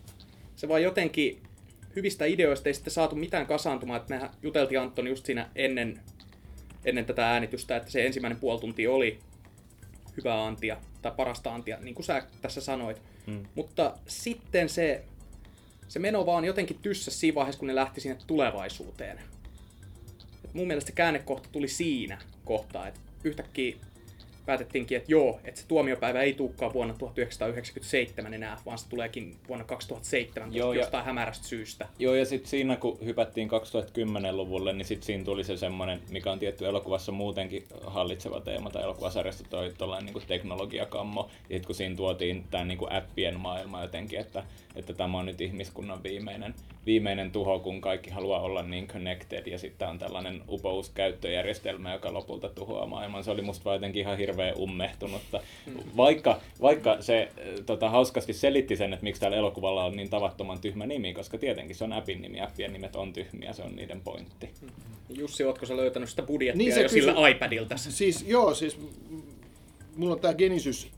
se 0.57 0.69
vaan 0.69 0.83
jotenkin 0.83 1.43
hyvistä 1.97 2.25
ideoista 2.25 2.69
ei 2.69 2.75
sitten 2.75 2.93
saatu 2.93 3.17
mitään 3.17 3.47
kasaantumaan, 3.47 4.01
että 4.01 4.15
mehän 4.15 4.31
juteltiin 4.43 4.81
Antoni 4.81 5.11
just 5.11 5.27
siinä 5.27 5.51
ennen 5.57 6.01
ennen 6.85 7.05
tätä 7.05 7.31
äänitystä, 7.31 7.77
että 7.77 7.91
se 7.91 8.07
ensimmäinen 8.07 8.41
puoli 8.41 8.61
tuntia 8.61 8.93
oli 8.93 9.19
hyvää 10.19 10.47
antia, 10.47 10.77
tai 11.03 11.13
parasta 11.17 11.55
antia, 11.55 11.79
niin 11.81 11.95
kuin 11.95 12.07
sä 12.07 12.23
tässä 12.43 12.61
sanoit. 12.61 13.03
Mm. 13.27 13.47
Mutta 13.55 13.95
sitten 14.07 14.69
se, 14.69 15.05
se 15.89 15.99
meno 15.99 16.27
vaan 16.27 16.45
jotenkin 16.45 16.79
tyssä 16.83 17.11
siinä 17.11 17.35
vaiheessa, 17.35 17.59
kun 17.59 17.69
ne 17.69 17.75
lähti 17.75 18.01
sinne 18.01 18.19
tulevaisuuteen. 18.27 19.19
Et 20.45 20.55
mun 20.55 20.67
mielestä 20.67 20.89
se 20.89 20.95
käännekohta 20.95 21.49
tuli 21.53 21.69
siinä 21.69 22.19
kohtaa, 22.45 22.89
että 22.89 23.01
yhtäkkiä 23.25 23.77
päätettiinkin, 24.49 24.97
että 24.97 25.13
joo, 25.13 25.41
että 25.45 25.61
se 25.61 25.67
tuomiopäivä 25.67 26.21
ei 26.21 26.33
tulekaan 26.33 26.73
vuonna 26.73 26.95
1997 26.99 28.35
enää, 28.35 28.59
vaan 28.67 28.79
se 28.79 28.89
tuleekin 28.89 29.37
vuonna 29.49 29.65
2017 29.65 30.59
Joo, 30.59 30.73
ja- 30.73 30.81
jostain 30.81 31.05
hämärästä 31.05 31.47
syystä. 31.47 31.89
Joo, 31.99 32.15
ja 32.15 32.25
sitten 32.25 32.51
siinä 32.51 32.77
kun 32.77 32.99
hypättiin 33.05 33.49
2010-luvulle, 33.49 34.73
niin 34.73 34.87
sitten 34.87 35.07
siinä 35.07 35.25
tuli 35.25 35.45
se 35.45 35.57
semmoinen, 35.57 36.01
mikä 36.11 36.33
on 36.33 36.39
tietty 36.39 36.67
elokuvassa 36.67 37.13
muutenkin 37.13 37.65
hallitseva 37.87 38.41
teema, 38.41 38.71
tai 38.71 38.83
elokuvasarjasta 38.83 39.45
toi 39.51 39.73
tollainen 39.79 40.15
niin 40.15 40.27
teknologiakammo, 40.27 41.31
ja 41.51 41.57
sit 41.57 41.67
kun 41.67 41.75
siinä 41.75 41.97
tuotiin 41.97 42.45
tämä 42.51 42.65
niin 42.65 42.93
appien 42.93 43.41
maailma 43.41 43.83
jotenkin, 43.83 44.21
että, 44.21 44.45
että 44.77 44.95
tämä 44.95 45.19
on 45.19 45.27
nyt 45.27 45.41
ihmiskunnan 45.41 46.03
viimeinen, 46.03 46.55
viimeinen 46.89 47.31
tuho, 47.31 47.59
kun 47.59 47.81
kaikki 47.81 48.11
haluaa 48.11 48.41
olla 48.41 48.63
niin 48.63 48.87
connected, 48.87 49.47
ja 49.47 49.59
sitten 49.59 49.89
on 49.89 49.99
tällainen 49.99 50.43
upous 50.49 50.91
käyttöjärjestelmä, 50.91 51.93
joka 51.93 52.13
lopulta 52.13 52.49
tuhoaa 52.49 52.87
maailman. 52.87 53.25
Se 53.25 53.31
oli 53.31 53.43
musta 53.43 53.65
vaan 53.65 53.77
jotenkin 53.77 54.01
ihan 54.01 54.19
hirveän 54.19 54.55
ummehtunutta. 54.59 55.41
Vaikka, 55.97 56.41
vaikka 56.61 56.97
se 57.03 57.29
äh, 57.39 57.65
tota, 57.67 57.91
hauskasti 57.91 58.33
selitti 58.33 58.77
sen, 58.77 58.93
että 58.93 59.05
miksi 59.05 59.21
tällä 59.21 59.37
elokuvalla 59.37 59.85
on 59.85 59.97
niin 59.97 60.11
tavattoman 60.11 60.61
tyhmä 60.61 60.87
nimi, 60.87 61.15
koska 61.15 61.39
tietenkin 61.39 61.77
se 61.77 61.85
on 61.85 61.93
appin 61.93 62.23
nimi, 62.23 62.41
appien 62.41 62.73
nimet 62.73 62.97
on 62.97 63.13
tyhmiä, 63.13 63.53
se 63.53 63.63
on 63.63 63.77
niiden 63.77 64.01
pointti. 64.01 64.51
Jussi, 65.09 65.45
ootko 65.45 65.67
sä 65.67 65.77
löytänyt 65.77 66.09
sitä 66.09 66.23
budjettia 66.23 66.59
Niin 66.59 66.75
se 66.75 66.83
jo 66.83 66.89
sillä 66.89 67.13
kysy- 67.13 67.31
iPadilta? 67.31 67.77
Siis 67.77 68.25
joo, 68.29 68.55
siis 68.55 68.79
mulla 69.97 70.15
on 70.15 70.21
tää 70.21 70.35
Genesis 70.35 70.89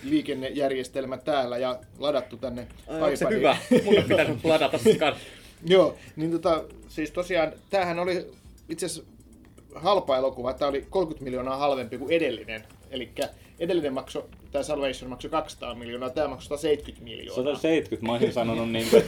tietoliikennejärjestelmä 0.00 1.16
täällä 1.16 1.58
ja 1.58 1.78
ladattu 1.98 2.36
tänne 2.36 2.66
Ai, 3.00 3.16
se 3.16 3.26
hyvä? 3.30 3.56
Mun 3.84 3.98
on 3.98 4.04
pitänyt 4.04 4.44
ladata 4.44 4.78
se. 4.78 4.98
Joo, 5.64 5.96
niin 6.16 6.30
tota, 6.30 6.64
siis 6.88 7.10
tosiaan, 7.10 7.52
tämähän 7.70 7.98
oli 7.98 8.26
itse 8.68 8.86
asiassa 8.86 9.10
halpa 9.74 10.16
elokuva. 10.16 10.52
Tämä 10.52 10.68
oli 10.68 10.86
30 10.90 11.24
miljoonaa 11.24 11.56
halvempi 11.56 11.98
kuin 11.98 12.12
edellinen. 12.12 12.64
Eli 12.90 13.10
edellinen 13.58 13.94
maksoi, 13.94 14.24
tämä 14.52 14.62
Salvation 14.62 15.10
maksoi 15.10 15.30
200 15.30 15.74
miljoonaa, 15.74 16.10
tämä 16.10 16.28
maksoi 16.28 16.48
170 16.58 17.04
miljoonaa. 17.04 17.44
170, 17.44 18.06
mä 18.06 18.12
olisin 18.12 18.32
sanonut 18.32 18.70
niin 18.70 18.86
kuin 18.90 19.02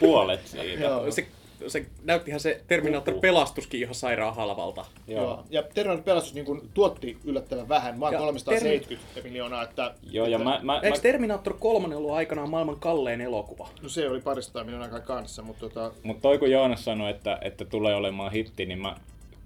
puolet 0.00 0.46
siitä. 0.46 0.84
Joo. 0.84 1.10
Se, 1.10 1.26
se 1.66 1.86
näyttihän 2.04 2.40
se 2.40 2.60
Terminator 2.66 3.14
Uhu. 3.14 3.20
pelastuskin 3.20 3.80
ihan 3.80 3.94
sairaan 3.94 4.36
halvalta. 4.36 4.84
Joo. 5.06 5.22
Joo. 5.22 5.44
Ja 5.50 5.62
Terran 5.74 6.02
pelastus 6.02 6.34
niin 6.34 6.46
kuin, 6.46 6.68
tuotti 6.74 7.18
yllättävän 7.24 7.68
vähän, 7.68 8.00
vaan 8.00 8.12
Ja 8.12 8.18
370 8.18 9.20
miljoonaa. 9.22 9.62
Että, 9.62 9.94
Joo, 10.10 10.26
ja 10.26 10.36
että, 10.36 10.44
mä, 10.44 10.60
mä, 10.62 10.74
Eikö 10.74 10.96
mä, 10.96 11.02
Terminator 11.02 11.54
3 11.60 11.96
ollut 11.96 12.10
aikanaan 12.10 12.50
maailman 12.50 12.80
kallein 12.80 13.20
elokuva? 13.20 13.68
No 13.82 13.88
se 13.88 14.08
oli 14.08 14.20
parista 14.20 14.64
miljoonaa 14.64 14.88
kai 14.88 15.00
kanssa, 15.00 15.42
mutta 15.42 15.60
tota, 15.60 15.92
Mutta 16.02 16.22
toi 16.22 16.38
kun 16.38 16.50
Joonas 16.50 16.84
sanoi, 16.84 17.10
että, 17.10 17.38
että 17.40 17.64
tulee 17.64 17.94
olemaan 17.94 18.32
hitti, 18.32 18.66
niin 18.66 18.78
mä 18.78 18.96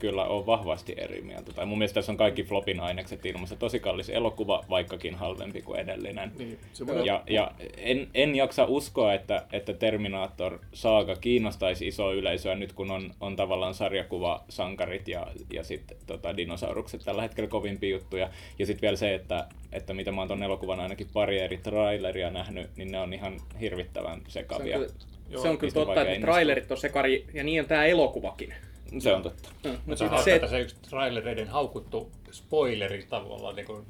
kyllä 0.00 0.25
on 0.25 0.47
vahvasti 0.47 0.95
eri 0.97 1.21
mieltä. 1.21 1.52
Tai 1.52 1.66
mun 1.66 1.78
mielestä 1.78 1.95
tässä 1.95 2.12
on 2.12 2.19
kaikki 2.19 2.42
flopin 2.42 2.80
ainekset 2.80 3.26
ilmassa. 3.26 3.57
Tosi 3.57 3.80
kallis 3.80 4.11
elokuva, 4.11 4.64
vaikkakin 4.71 5.14
halvempi 5.14 5.62
kuin 5.62 5.80
edellinen. 5.80 6.33
niin, 6.38 6.59
Ja, 7.04 7.23
ja 7.26 7.50
en, 7.76 8.09
en 8.14 8.37
jaksa 8.37 8.64
uskoa, 8.64 9.14
että, 9.14 9.47
että 9.52 9.73
Terminator 9.73 10.59
saaga 10.73 11.16
kiinnostaisi 11.16 11.88
isoa 11.88 12.12
yleisöä 12.12 12.54
nyt, 12.54 12.73
kun 12.73 12.90
on, 12.90 13.11
on 13.21 13.37
tavallaan 13.37 13.75
sarjakuva, 13.75 14.45
sankarit 14.49 15.09
ja, 15.09 15.26
ja 15.52 15.64
sitten 15.64 15.97
tota, 16.07 16.37
dinosaurukset 16.37 17.00
tällä 17.04 17.23
hetkellä 17.23 17.50
kovimpia 17.50 17.90
juttuja. 17.90 18.30
Ja 18.59 18.66
sitten 18.66 18.83
vielä 18.83 18.97
se, 18.97 19.14
että, 19.14 19.47
että 19.73 19.95
mitä 19.95 20.12
mä 20.12 20.21
oon 20.21 20.28
ton 20.28 20.42
elokuvan 20.42 20.80
ainakin 20.80 21.07
pari 21.12 21.38
eri 21.38 21.57
traileria 21.59 22.30
nähnyt, 22.30 22.71
niin 22.76 22.92
ne 22.92 23.00
on 23.00 23.14
ihan 23.14 23.40
hirvittävän 23.61 24.19
Se 24.19 24.25
on 24.25 24.30
sekavia. 24.30 24.78
kyllä, 24.78 24.92
Joo, 25.30 25.42
se 25.42 25.49
on 25.49 25.59
kyllä 25.59 25.73
totta, 25.73 26.02
että 26.02 26.21
trailerit 26.21 26.71
on 26.71 26.76
sekari, 26.76 27.26
ja 27.35 27.45
niin 27.45 27.61
on 27.61 27.69
tää 27.69 27.85
elokuvakin. 27.85 28.54
Se 28.99 29.12
on 29.14 29.23
totta. 29.23 29.49
Mm, 29.64 29.70
Mutta 29.70 29.80
Mutta 29.87 29.97
se 30.09 30.14
on 30.14 30.23
se, 30.25 30.35
että 30.35 30.49
se 30.49 30.61
yksi 30.61 30.76
trailereiden 30.90 31.49
haukuttu 31.49 32.11
spoileri 32.30 33.06
tavallaan. 33.11 33.56
Niin 33.56 33.66
kuin... 33.66 33.87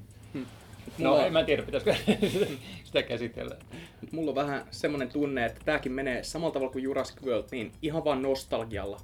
No, 0.98 1.10
Mulla- 1.10 1.26
en 1.26 1.32
mä 1.32 1.44
tiedä, 1.44 1.62
pitäisikö 1.62 1.94
sitä 2.84 3.02
käsitellä. 3.02 3.56
mulla 4.12 4.30
on 4.30 4.34
vähän 4.34 4.64
semmonen 4.70 5.08
tunne, 5.08 5.44
että 5.46 5.60
tääkin 5.64 5.92
menee 5.92 6.22
samalla 6.22 6.52
tavalla 6.52 6.72
kuin 6.72 6.84
Jurassic 6.84 7.22
World, 7.22 7.48
niin 7.50 7.72
ihan 7.82 8.04
vaan 8.04 8.22
nostalgialla 8.22 9.00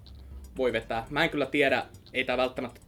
voi 0.56 0.72
vetää. 0.72 1.06
Mä 1.10 1.24
en 1.24 1.30
kyllä 1.30 1.46
tiedä, 1.46 1.86
ei 2.12 2.24
tää 2.24 2.36
välttämättä 2.36 2.80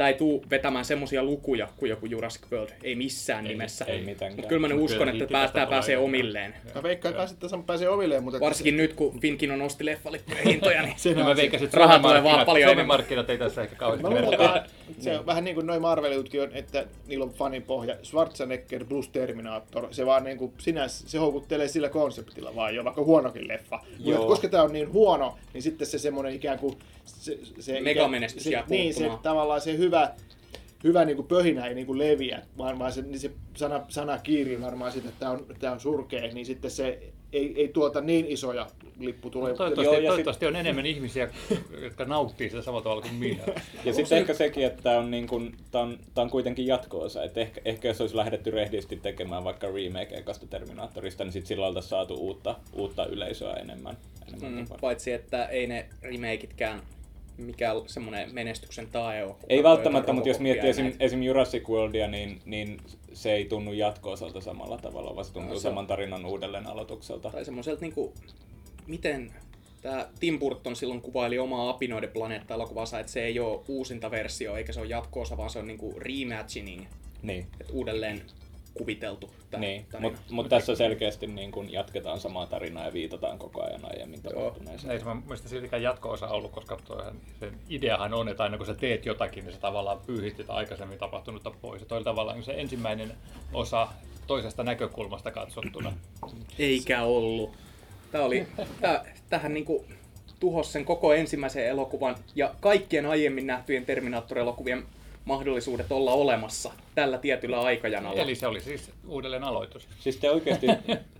Tää 0.00 0.08
ei 0.08 0.14
tuu 0.14 0.44
vetämään 0.50 0.84
semmosia 0.84 1.22
lukuja 1.22 1.68
kuin 1.76 1.90
joku 1.90 2.06
Jurassic 2.06 2.42
World, 2.52 2.70
ei 2.82 2.94
missään 2.94 3.46
Ei, 3.46 3.52
nimessä. 3.52 3.84
ei 3.84 3.98
mitenkään. 3.98 4.32
Mutta 4.32 4.48
kyllä 4.48 4.60
mä 4.60 4.68
nyt 4.68 4.78
uskon, 4.78 5.08
että 5.08 5.26
tulee. 5.26 5.66
pääsee 5.70 5.98
omilleen. 5.98 6.54
Mä 6.74 6.82
veikkaan 6.82 7.14
kanssa, 7.14 7.34
että 7.34 7.48
se 7.48 7.56
pääsee 7.66 7.88
omilleen, 7.88 8.22
mutta... 8.22 8.40
Varsinkin 8.40 8.76
nyt, 8.76 8.92
kun 8.92 9.20
Finkino 9.20 9.56
nosti 9.56 9.84
leffalippujen 9.86 10.44
hintoja, 10.44 10.82
niin 10.82 10.94
se, 10.98 11.14
mä 11.14 11.36
veikkasin, 11.36 11.64
että 11.64 11.78
Rahaa 11.78 11.98
tulee 11.98 12.22
vaan 12.22 12.46
paljon 12.46 12.70
enemmän. 12.70 12.86
markkinat 12.86 13.30
ei 13.30 13.38
tässä 13.38 13.62
ehkä 13.62 13.76
kauheasti 13.76 14.02
Mä 14.02 14.10
luulen, 14.10 14.62
että 14.90 15.04
se 15.04 15.18
on 15.18 15.26
vähän 15.26 15.44
niin 15.44 15.54
kuin 15.54 15.66
noin 15.66 15.82
Marvel-jutkin 15.82 16.42
on, 16.42 16.52
että 16.52 16.86
niillä 17.06 17.24
on 17.24 17.30
fanin 17.30 17.62
pohja. 17.62 17.96
Schwarzenegger 18.02 18.84
plus 18.84 19.08
Terminator, 19.08 19.88
se 19.90 20.06
vaan 20.06 20.24
niin 20.24 20.38
kuin 20.38 20.52
sinänsä, 20.58 21.08
se 21.08 21.18
houkuttelee 21.18 21.68
sillä 21.68 21.88
konseptilla 21.88 22.54
vaan 22.54 22.74
jo, 22.74 22.84
vaikka 22.84 23.04
huonokin 23.04 23.48
leffa. 23.48 23.80
Mutta 23.90 24.10
Joo. 24.10 24.26
koska 24.26 24.48
tämä 24.48 24.62
on 24.62 24.72
niin 24.72 24.92
huono, 24.92 25.38
niin 25.54 25.62
sitten 25.62 25.86
se 25.86 25.98
semmoinen 25.98 26.34
ikään 26.34 26.58
kuin... 26.58 26.78
Se, 27.04 27.38
se 27.60 27.80
Megamenestys 27.80 28.44
se, 28.44 28.50
jää 28.50 28.64
Niin, 28.68 28.94
se 28.94 29.10
tavallaan 29.22 29.60
se 29.60 29.78
hyvä, 29.78 30.14
hyvä 30.84 31.04
niin 31.04 31.16
kuin 31.16 31.28
pöhinä 31.28 31.66
ei 31.66 31.74
niin 31.74 31.86
kuin 31.86 31.98
leviä, 31.98 32.42
vaan, 32.58 32.78
vaan 32.78 32.92
se, 32.92 33.02
niin 33.02 33.20
se 33.20 33.30
sana, 33.56 33.84
sana 33.88 34.18
kiirii 34.18 34.62
varmaan 34.62 34.92
siitä, 34.92 35.08
että 35.08 35.20
tämä 35.20 35.32
on, 35.32 35.46
tää 35.58 35.72
on 35.72 35.80
surkea, 35.80 36.34
niin 36.34 36.46
sitten 36.46 36.70
se 36.70 37.12
ei, 37.32 37.52
ei 37.56 37.68
tuota 37.68 38.00
niin 38.00 38.26
isoja 38.26 38.66
lipputuloja. 38.98 39.54
Toivottavasti, 39.54 39.84
Joo, 39.84 39.94
ja 39.94 40.00
sit- 40.00 40.06
toivottavasti 40.08 40.46
on 40.46 40.56
enemmän 40.56 40.86
ihmisiä, 40.86 41.30
jotka 41.82 42.04
nauttii 42.04 42.50
sitä 42.50 42.62
samalla 42.62 42.82
tavalla 42.82 43.02
kuin 43.02 43.14
minä. 43.14 43.42
Ja 43.84 43.92
sitten 43.92 44.18
ehkä 44.18 44.34
sekin, 44.34 44.66
että 44.66 44.82
tämä 44.82 44.98
on, 44.98 45.10
niin 45.10 45.26
kun, 45.26 45.52
tää 45.70 45.80
on, 45.82 45.98
tää 46.14 46.24
on 46.24 46.30
kuitenkin 46.30 46.66
jatko-osa. 46.66 47.24
Et 47.24 47.38
ehkä, 47.38 47.60
ehkä 47.64 47.88
jos 47.88 48.00
olisi 48.00 48.16
lähdetty 48.16 48.50
rehdisti 48.50 48.96
tekemään 48.96 49.44
vaikka 49.44 49.66
remake 49.66 50.16
ekasta 50.16 50.46
Terminaattorista, 50.46 51.24
niin 51.24 51.32
sitten 51.32 51.48
sillä 51.48 51.66
oltaisiin 51.66 51.90
saatu 51.90 52.14
uutta, 52.14 52.54
uutta 52.72 53.06
yleisöä 53.06 53.52
enemmän. 53.52 53.96
enemmän 54.28 54.52
mm, 54.52 54.58
mm, 54.58 54.80
paitsi 54.80 55.12
että 55.12 55.44
ei 55.44 55.66
ne 55.66 55.86
remakeitkään 56.02 56.80
mikään 57.42 57.76
semmoinen 57.86 58.34
menestyksen 58.34 58.86
tae 58.86 59.24
ole. 59.24 59.34
ei 59.48 59.62
välttämättä, 59.62 60.12
mutta 60.12 60.28
jos 60.28 60.38
miettii 60.40 60.70
esim, 60.70 60.92
esim. 61.00 61.22
Jurassic 61.22 61.68
Worldia, 61.68 62.08
niin, 62.08 62.40
niin 62.44 62.80
se 63.12 63.32
ei 63.32 63.44
tunnu 63.44 63.72
jatko-osalta 63.72 64.40
samalla 64.40 64.78
tavalla, 64.78 65.14
vaan 65.14 65.24
se 65.24 65.32
tuntuu 65.32 65.54
No 65.54 65.60
se 65.60 65.68
on- 65.68 65.72
saman 65.72 65.86
tarinan 65.86 66.24
uudelleen 66.26 66.66
aloitukselta. 66.66 67.30
Tai 67.30 67.44
semmoiselta 67.44 67.80
niinku, 67.80 68.12
miten 68.86 69.32
tämä 69.82 70.06
Tim 70.20 70.38
Burton 70.38 70.76
silloin 70.76 71.00
kuvaili 71.00 71.38
omaa 71.38 71.70
Apinoiden 71.70 72.10
planeetta-elokuvansa, 72.10 73.00
että 73.00 73.12
se 73.12 73.24
ei 73.24 73.40
ole 73.40 73.60
uusinta 73.68 74.10
versio, 74.10 74.56
eikä 74.56 74.72
se 74.72 74.80
ole 74.80 74.88
jatko-osa, 74.88 75.36
vaan 75.36 75.50
se 75.50 75.58
on 75.58 75.66
niinku 75.66 75.94
reimagining, 75.98 76.84
Niin, 77.22 77.46
että 77.60 77.72
uudelleen 77.72 78.22
kuviteltu 78.74 79.30
tämä 79.50 79.60
niin. 79.60 79.86
mutta 80.00 80.20
mut 80.30 80.48
tässä 80.48 80.74
selkeästi 80.74 81.26
niin 81.26 81.52
kun 81.52 81.72
jatketaan 81.72 82.20
samaa 82.20 82.46
tarinaa 82.46 82.86
ja 82.86 82.92
viitataan 82.92 83.38
koko 83.38 83.64
ajan 83.64 83.80
aiemmin 83.84 84.22
tapahtuneeseen. 84.22 84.92
Ei 84.92 84.98
se 84.98 85.04
mun 85.04 85.22
mielestä 85.22 85.48
siltikään 85.48 85.82
jatko-osa 85.82 86.28
ollut, 86.28 86.50
koska 86.50 86.78
toihan, 86.84 87.20
sen 87.40 87.54
ideahan 87.68 88.14
on, 88.14 88.28
että 88.28 88.42
aina 88.42 88.56
kun 88.56 88.66
sä 88.66 88.74
teet 88.74 89.06
jotakin, 89.06 89.44
niin 89.44 89.54
se 89.54 89.60
tavallaan 89.60 90.00
pyyhit 90.06 90.36
sitä 90.36 90.52
aikaisemmin 90.52 90.98
tapahtunutta 90.98 91.50
pois. 91.50 91.82
Ja 91.82 91.86
toi 91.86 91.96
oli 91.96 92.04
tavallaan 92.04 92.42
se 92.42 92.52
ensimmäinen 92.52 93.12
osa 93.52 93.88
toisesta 94.26 94.64
näkökulmasta 94.64 95.30
katsottuna. 95.30 95.92
Eikä 96.58 97.02
ollut. 97.02 97.52
Tämä 98.12 98.24
oli, 98.24 98.46
tää, 98.80 99.04
tähän 99.30 99.54
niinku 99.54 99.84
tuhos 100.40 100.72
sen 100.72 100.84
koko 100.84 101.14
ensimmäisen 101.14 101.66
elokuvan 101.66 102.16
ja 102.34 102.54
kaikkien 102.60 103.06
aiemmin 103.06 103.46
nähtyjen 103.46 103.86
Terminator-elokuvien 103.86 104.86
mahdollisuudet 105.30 105.92
olla 105.92 106.12
olemassa 106.12 106.72
tällä 106.94 107.18
tietyllä 107.18 107.60
aikajanalla. 107.60 108.20
Eli 108.22 108.34
se 108.34 108.46
oli 108.46 108.60
siis 108.60 108.90
uudelleen 109.08 109.44
aloitus. 109.44 109.88
Siis 110.00 110.16
te 110.16 110.30
oikeasti, 110.30 110.66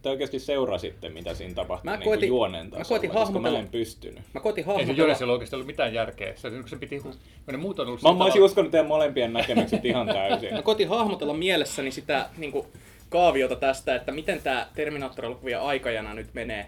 te 0.02 0.08
oikeasti 0.08 0.38
seurasitte, 0.38 1.08
mitä 1.08 1.34
siinä 1.34 1.54
tapahtui 1.54 1.90
Mä 1.90 1.96
niin 1.96 2.04
koitin- 2.04 2.28
juonen 2.28 2.66
mä 2.66 2.70
tasolla, 2.70 2.88
koitin 2.88 3.10
koska 3.10 3.38
mä 3.38 3.48
hahmotella- 3.48 3.58
en 3.58 3.68
pystynyt. 3.68 4.22
Mä 4.34 4.40
koitin 4.40 4.62
Ei 4.62 4.64
se 4.64 4.70
hahmotella... 4.70 5.02
Jonesilla 5.02 5.32
oikeasti 5.32 5.56
ollut 5.56 5.66
mitään 5.66 5.94
järkeä. 5.94 6.32
Se, 6.36 6.50
se 6.66 6.76
piti, 6.76 6.98
hu- 6.98 7.14
ne 7.52 7.56
muut 7.56 7.78
on 7.78 7.86
ollut 7.88 8.02
Mä, 8.02 8.12
mä 8.12 8.24
olisin 8.24 8.42
uskonut 8.42 8.70
teidän 8.70 8.86
molempien 8.86 9.32
näkemykset 9.32 9.84
ihan 9.84 10.06
täysin. 10.06 10.54
Mä 10.54 10.62
koitin 10.62 10.88
hahmotella 10.88 11.34
mielessäni 11.34 11.90
sitä 11.90 12.26
niin 12.36 12.52
kuin, 12.52 12.66
kaaviota 13.08 13.56
tästä, 13.56 13.94
että 13.94 14.12
miten 14.12 14.40
tämä 14.42 14.66
Terminator-elokuvien 14.74 15.60
aikajana 15.60 16.14
nyt 16.14 16.34
menee. 16.34 16.66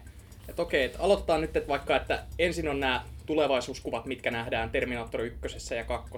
Että 0.48 0.62
okei, 0.62 0.84
että 0.84 0.98
aloittaa 1.02 1.38
nyt 1.38 1.56
että 1.56 1.68
vaikka, 1.68 1.96
että 1.96 2.22
ensin 2.38 2.68
on 2.68 2.80
nämä 2.80 3.04
tulevaisuuskuvat, 3.26 4.06
mitkä 4.06 4.30
nähdään 4.30 4.70
Terminator 4.70 5.20
1 5.20 5.74
ja 5.74 5.84
2. 5.84 6.10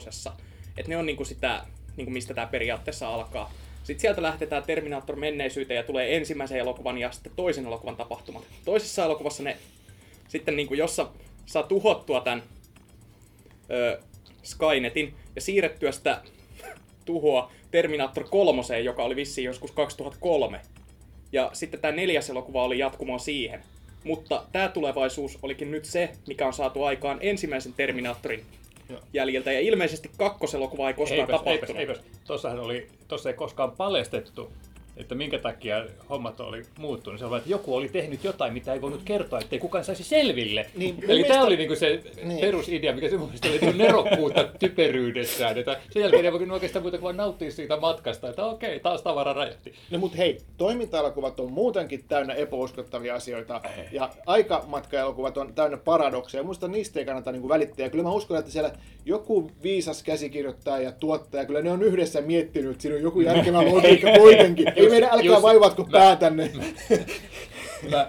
Että 0.76 0.88
ne 0.88 0.96
on 0.96 1.06
niin 1.06 1.16
kuin 1.16 1.26
sitä, 1.26 1.64
niin 1.96 2.04
kuin 2.04 2.12
mistä 2.12 2.34
tämä 2.34 2.46
periaatteessa 2.46 3.14
alkaa. 3.14 3.52
Sitten 3.84 4.00
sieltä 4.00 4.22
lähtetään 4.22 4.62
Terminator 4.62 5.16
menneisyyteen 5.16 5.76
ja 5.76 5.82
tulee 5.82 6.16
ensimmäisen 6.16 6.58
elokuvan 6.58 6.98
ja 6.98 7.12
sitten 7.12 7.32
toisen 7.36 7.66
elokuvan 7.66 7.96
tapahtumat. 7.96 8.44
Toisessa 8.64 9.04
elokuvassa 9.04 9.42
ne 9.42 9.56
sitten, 10.28 10.56
niin 10.56 10.68
kuin, 10.68 10.78
jossa 10.78 11.08
saa 11.46 11.62
tuhottua 11.62 12.20
tämän 12.20 12.42
ö, 13.70 14.00
Skynetin 14.42 15.14
ja 15.34 15.40
siirrettyä 15.40 15.92
sitä 15.92 16.22
tuhoa 17.04 17.52
Terminator 17.70 18.24
3, 18.30 18.80
joka 18.84 19.02
oli 19.02 19.16
vissiin 19.16 19.44
joskus 19.44 19.70
2003. 19.70 20.60
Ja 21.32 21.50
sitten 21.52 21.80
tämä 21.80 21.92
neljäs 21.92 22.30
elokuva 22.30 22.64
oli 22.64 22.78
jatkumoa 22.78 23.18
siihen. 23.18 23.62
Mutta 24.04 24.44
tämä 24.52 24.68
tulevaisuus 24.68 25.38
olikin 25.42 25.70
nyt 25.70 25.84
se, 25.84 26.10
mikä 26.26 26.46
on 26.46 26.52
saatu 26.52 26.84
aikaan 26.84 27.18
ensimmäisen 27.20 27.72
Terminatorin 27.72 28.46
Joo. 28.88 29.00
jäljiltä. 29.12 29.52
Ja 29.52 29.60
ilmeisesti 29.60 30.10
kakkoselokuva 30.18 30.88
ei 30.88 30.94
koskaan 30.94 31.20
Eipäs, 31.20 31.34
eipäs, 31.46 31.54
tapahtunut. 31.58 31.80
eipäs. 31.80 32.00
Tossahan 32.24 32.60
oli, 32.60 32.86
tossa 33.08 33.28
ei 33.28 33.34
koskaan 33.34 33.70
paljastettu, 33.72 34.52
että 34.96 35.14
minkä 35.14 35.38
takia 35.38 35.84
hommat 36.10 36.40
oli 36.40 36.62
muuttunut. 36.78 37.18
Se 37.20 37.26
oli, 37.26 37.36
että 37.38 37.50
joku 37.50 37.74
oli 37.76 37.88
tehnyt 37.88 38.24
jotain, 38.24 38.52
mitä 38.52 38.72
ei 38.72 38.80
voinut 38.80 39.00
kertoa, 39.04 39.38
ettei 39.40 39.58
kukaan 39.58 39.84
saisi 39.84 40.04
selville. 40.04 40.66
Niin, 40.76 40.96
Eli 41.08 41.24
tämä 41.24 41.42
oli 41.44 41.56
niinku 41.56 41.74
se 41.76 42.00
Niin. 42.24 42.40
perusidea, 42.40 42.94
mikä 42.94 43.08
se 43.08 43.16
mielestä 43.16 43.48
oli 43.48 43.72
nerokkuutta 43.72 44.44
typeryydessään. 44.60 45.58
Että 45.58 45.80
sen 45.90 46.02
jälkeen 46.02 46.24
ei 46.24 46.32
voi 46.32 46.48
oikeastaan 46.50 46.82
muuta 46.82 46.98
kuin 46.98 47.16
nauttia 47.16 47.50
siitä 47.50 47.76
matkasta, 47.76 48.28
että 48.28 48.44
okei, 48.44 48.80
taas 48.80 49.02
tavara 49.02 49.32
räjähti. 49.32 49.74
No 49.90 49.98
mut 49.98 50.16
hei, 50.16 50.38
toiminta-elokuvat 50.56 51.40
on 51.40 51.52
muutenkin 51.52 52.04
täynnä 52.08 52.34
epäuskottavia 52.34 53.14
asioita. 53.14 53.60
Ja 53.92 54.10
aikamatka-elokuvat 54.26 55.36
on 55.36 55.54
täynnä 55.54 55.76
paradokseja. 55.76 56.42
Muista 56.42 56.68
niistä 56.68 56.98
ei 57.00 57.06
kannata 57.06 57.32
niinku 57.32 57.48
välittää. 57.48 57.86
Ja 57.86 57.90
kyllä 57.90 58.04
mä 58.04 58.10
uskon, 58.12 58.38
että 58.38 58.50
siellä 58.50 58.70
joku 59.06 59.50
viisas 59.62 60.02
käsikirjoittaja 60.02 60.78
ja 60.84 60.92
tuottaja, 60.92 61.44
kyllä 61.44 61.62
ne 61.62 61.70
on 61.70 61.82
yhdessä 61.82 62.20
miettinyt, 62.20 62.70
että 62.70 62.82
siinä 62.82 62.96
on 62.96 63.02
joku 63.02 63.20
järkevä 63.20 63.62
logiikka 63.74 64.12
kuitenkin. 64.18 64.66
Ei 64.84 64.90
meidän 64.90 65.10
älkää 65.12 65.26
just- 65.26 65.42
vaivatko 65.42 65.82
mä- 65.82 65.90
päätänne. 65.92 66.50
Mä, 67.90 68.08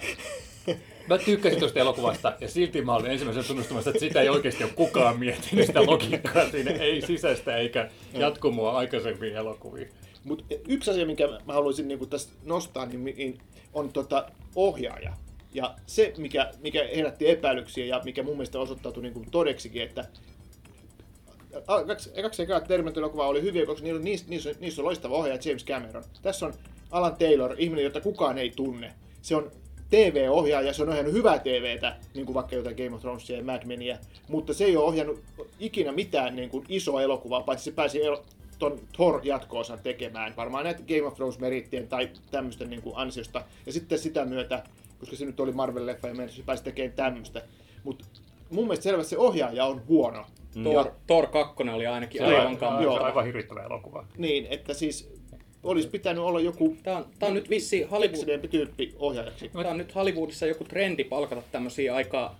mä 1.07 1.17
tykkäsin 1.17 1.59
tuosta 1.59 1.79
elokuvasta 1.79 2.33
ja 2.41 2.47
silti 2.47 2.81
mä 2.81 2.95
olin 2.95 3.11
ensimmäisenä 3.11 3.47
tunnustamassa, 3.47 3.89
että 3.89 3.99
sitä 3.99 4.21
ei 4.21 4.29
oikeasti 4.29 4.63
ole 4.63 4.71
kukaan 4.75 5.19
miettinyt 5.19 5.65
sitä 5.65 5.85
logiikkaa 5.85 6.49
siinä, 6.49 6.71
ei 6.71 7.01
sisäistä 7.01 7.57
eikä 7.57 7.89
jatkumoa 8.13 8.77
aikaisempiin 8.77 9.35
elokuviin. 9.35 9.89
Mutta 10.23 10.43
yksi 10.67 10.91
asia, 10.91 11.05
minkä 11.05 11.27
mä 11.45 11.53
haluaisin 11.53 11.87
niin 11.87 12.09
tästä 12.09 12.33
nostaa, 12.43 12.85
niin, 12.85 13.03
niin 13.03 13.37
on 13.73 13.93
tota 13.93 14.31
ohjaaja. 14.55 15.13
Ja 15.53 15.75
se, 15.85 16.13
mikä, 16.17 16.51
mikä 16.61 16.89
herätti 16.95 17.29
epäilyksiä 17.29 17.85
ja 17.85 18.01
mikä 18.05 18.23
mun 18.23 18.33
mielestä 18.33 18.59
osoittautui 18.59 19.03
niin 19.03 19.13
kuin 19.13 19.31
todeksikin, 19.31 19.81
että 19.83 20.05
kaksi, 22.21 22.41
ekaa 22.41 22.61
Terminator-elokuvaa 22.61 23.27
oli 23.27 23.41
hyviä, 23.41 23.65
koska 23.65 23.83
niissä, 23.87 24.03
niissä, 24.03 24.25
niissä, 24.29 24.53
niissä 24.59 24.81
on 24.81 24.85
loistava 24.85 25.15
ohjaaja 25.15 25.41
James 25.45 25.65
Cameron. 25.65 26.03
Tässä 26.21 26.45
on 26.45 26.53
Alan 26.91 27.15
Taylor, 27.15 27.55
ihminen, 27.57 27.83
jota 27.83 28.01
kukaan 28.01 28.37
ei 28.37 28.49
tunne. 28.55 28.93
Se 29.21 29.35
on 29.35 29.51
TV-ohjaaja, 29.89 30.73
se 30.73 30.83
on 30.83 30.89
ohjannut 30.89 31.13
hyvää 31.13 31.39
TVtä, 31.39 31.95
niin 32.13 32.25
kuin 32.25 32.33
vaikka 32.33 32.55
jotain 32.55 32.75
Game 32.75 32.95
of 32.95 33.01
Thronesia 33.01 33.37
ja 33.37 33.43
Mad 33.43 33.65
Menia, 33.65 33.97
mutta 34.27 34.53
se 34.53 34.65
ei 34.65 34.77
ole 34.77 34.85
ohjannut 34.85 35.19
ikinä 35.59 35.91
mitään 35.91 36.35
niin 36.35 36.49
kuin 36.49 36.65
isoa 36.69 37.01
elokuvaa, 37.01 37.41
paitsi 37.41 37.65
se 37.65 37.71
pääsi 37.71 38.03
elo- 38.03 38.23
ton 38.59 38.79
Thor-jatko-osan 38.93 39.79
tekemään, 39.83 40.35
varmaan 40.37 40.63
näitä 40.63 40.83
Game 40.87 41.03
of 41.03 41.15
Thrones-merittien 41.15 41.87
tai 41.87 42.09
tämmöisten 42.31 42.69
niin 42.69 42.81
kuin 42.81 42.97
ansiosta. 42.97 43.43
Ja 43.65 43.73
sitten 43.73 43.99
sitä 43.99 44.25
myötä, 44.25 44.63
koska 44.99 45.15
se 45.15 45.25
nyt 45.25 45.39
oli 45.39 45.51
Marvel-leffa 45.51 46.07
ja 46.07 46.15
mennessä, 46.15 46.37
se 46.37 46.45
pääsi 46.45 46.63
tekemään 46.63 46.95
tämmöistä. 46.95 47.41
Mutta 47.83 48.05
mun 48.49 48.63
mielestä 48.63 48.83
selvästi 48.83 49.09
se 49.09 49.17
ohjaaja 49.17 49.65
on 49.65 49.81
huono. 49.87 50.25
Thor, 50.63 50.85
Ja, 50.85 50.91
Thor 51.07 51.27
2 51.27 51.63
oli 51.73 51.87
ainakin 51.87 52.21
Se 52.21 52.27
oli 52.27 52.35
aivan 52.35 52.57
kammottava. 52.57 52.93
Joo. 52.95 53.03
aivan 53.03 53.25
hirvittävä 53.25 53.63
elokuva. 53.63 54.05
niin, 54.17 54.47
että 54.49 54.73
siis 54.73 55.15
olisi 55.63 55.87
pitänyt 55.87 56.23
olla 56.23 56.39
joku 56.39 56.77
Tää 56.83 56.97
on, 56.97 57.05
tää 57.19 57.29
on 57.29 57.35
nyt 57.35 57.49
vissi 57.49 57.83
Hollywood, 57.83 58.47
tyyppi 58.47 58.95
ohjaajaksi. 58.99 59.49
tää 59.61 59.71
on 59.71 59.77
nyt 59.77 59.95
Hollywoodissa 59.95 60.45
joku 60.45 60.63
trendi 60.63 61.03
palkata 61.03 61.41
tämmöisiä 61.51 61.95
aika 61.95 62.35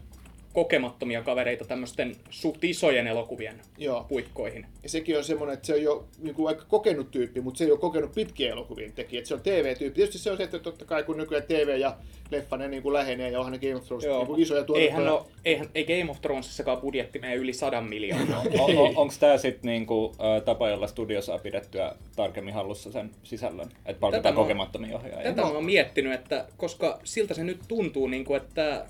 kokemattomia 0.56 1.22
kavereita 1.22 1.65
tämmöisten 1.65 2.15
suht 2.30 2.63
isojen 2.63 3.08
elokuvien 3.08 3.62
Joo. 3.78 4.06
puikkoihin. 4.10 4.65
Ja 4.84 4.89
sekin 4.89 5.18
on 5.18 5.24
semmoinen, 5.24 5.54
että 5.54 5.68
se 5.68 5.74
on 5.74 5.82
jo 5.82 6.06
niin 6.20 6.36
kuin 6.36 6.48
aika 6.48 6.65
kokenut 6.68 7.12
tyyppi, 7.12 7.41
mutta 7.41 7.58
se 7.58 7.63
ei 7.63 7.72
ole 7.72 7.80
kokenut 7.80 8.12
pitkien 8.15 8.52
elokuvien 8.52 8.94
tekijä. 8.94 9.20
Että 9.20 9.28
se 9.28 9.34
on 9.34 9.41
TV-tyyppi. 9.41 9.96
Tietysti 9.96 10.20
se 10.20 10.32
on 10.32 10.38
se, 10.38 10.44
että 10.44 10.60
totta 10.60 10.86
kai 10.86 11.04
kun 11.04 11.18
nykyään 11.18 11.44
TV 11.48 11.80
ja 11.80 11.98
leffa 12.32 12.58
ne 12.58 12.68
niin 12.68 12.84
kuin 12.84 12.94
lähenee 12.94 13.30
ja 13.30 13.39
onhan 13.39 13.52
ne 13.52 13.60
Game 13.60 13.76
of 13.76 13.86
Thrones 13.86 14.06
niin 14.06 14.28
kuin 14.28 14.41
isoja 14.41 14.63
tuotantoja. 14.63 14.89
eihän, 14.89 15.06
no, 15.06 15.28
eihän, 15.46 15.70
ei 15.76 15.86
Game 15.86 16.12
of 16.12 16.22
Thronesissakaan 16.22 16.78
budjetti 16.78 17.20
mene 17.20 17.36
yli 17.36 17.54
sadan 17.54 17.84
miljoonaa. 17.84 18.44
On, 18.60 18.78
on, 18.78 18.91
onko 18.96 19.13
tämä 19.20 19.38
sitten 19.38 19.68
niinku, 19.68 20.15
ö, 20.38 20.41
tapa, 20.41 20.70
jolla 20.70 20.88
studio 20.88 21.22
saa 21.22 21.38
pidettyä 21.38 21.96
tarkemmin 22.15 22.54
hallussa 22.54 22.91
sen 22.91 23.12
sisällön? 23.24 23.68
Että 23.86 24.00
palkitaan 24.00 24.36
kokemattomia 24.36 24.96
ohjaajia? 24.96 25.30
Tätä 25.30 25.41
mä 25.41 25.48
oon 25.48 25.65
miettinyt, 25.65 26.13
että 26.13 26.46
koska 26.58 27.00
siltä 27.04 27.34
se 27.34 27.44
nyt 27.44 27.60
tuntuu, 27.68 28.08
niin 28.08 28.26
kuin, 28.26 28.41
että 28.41 28.86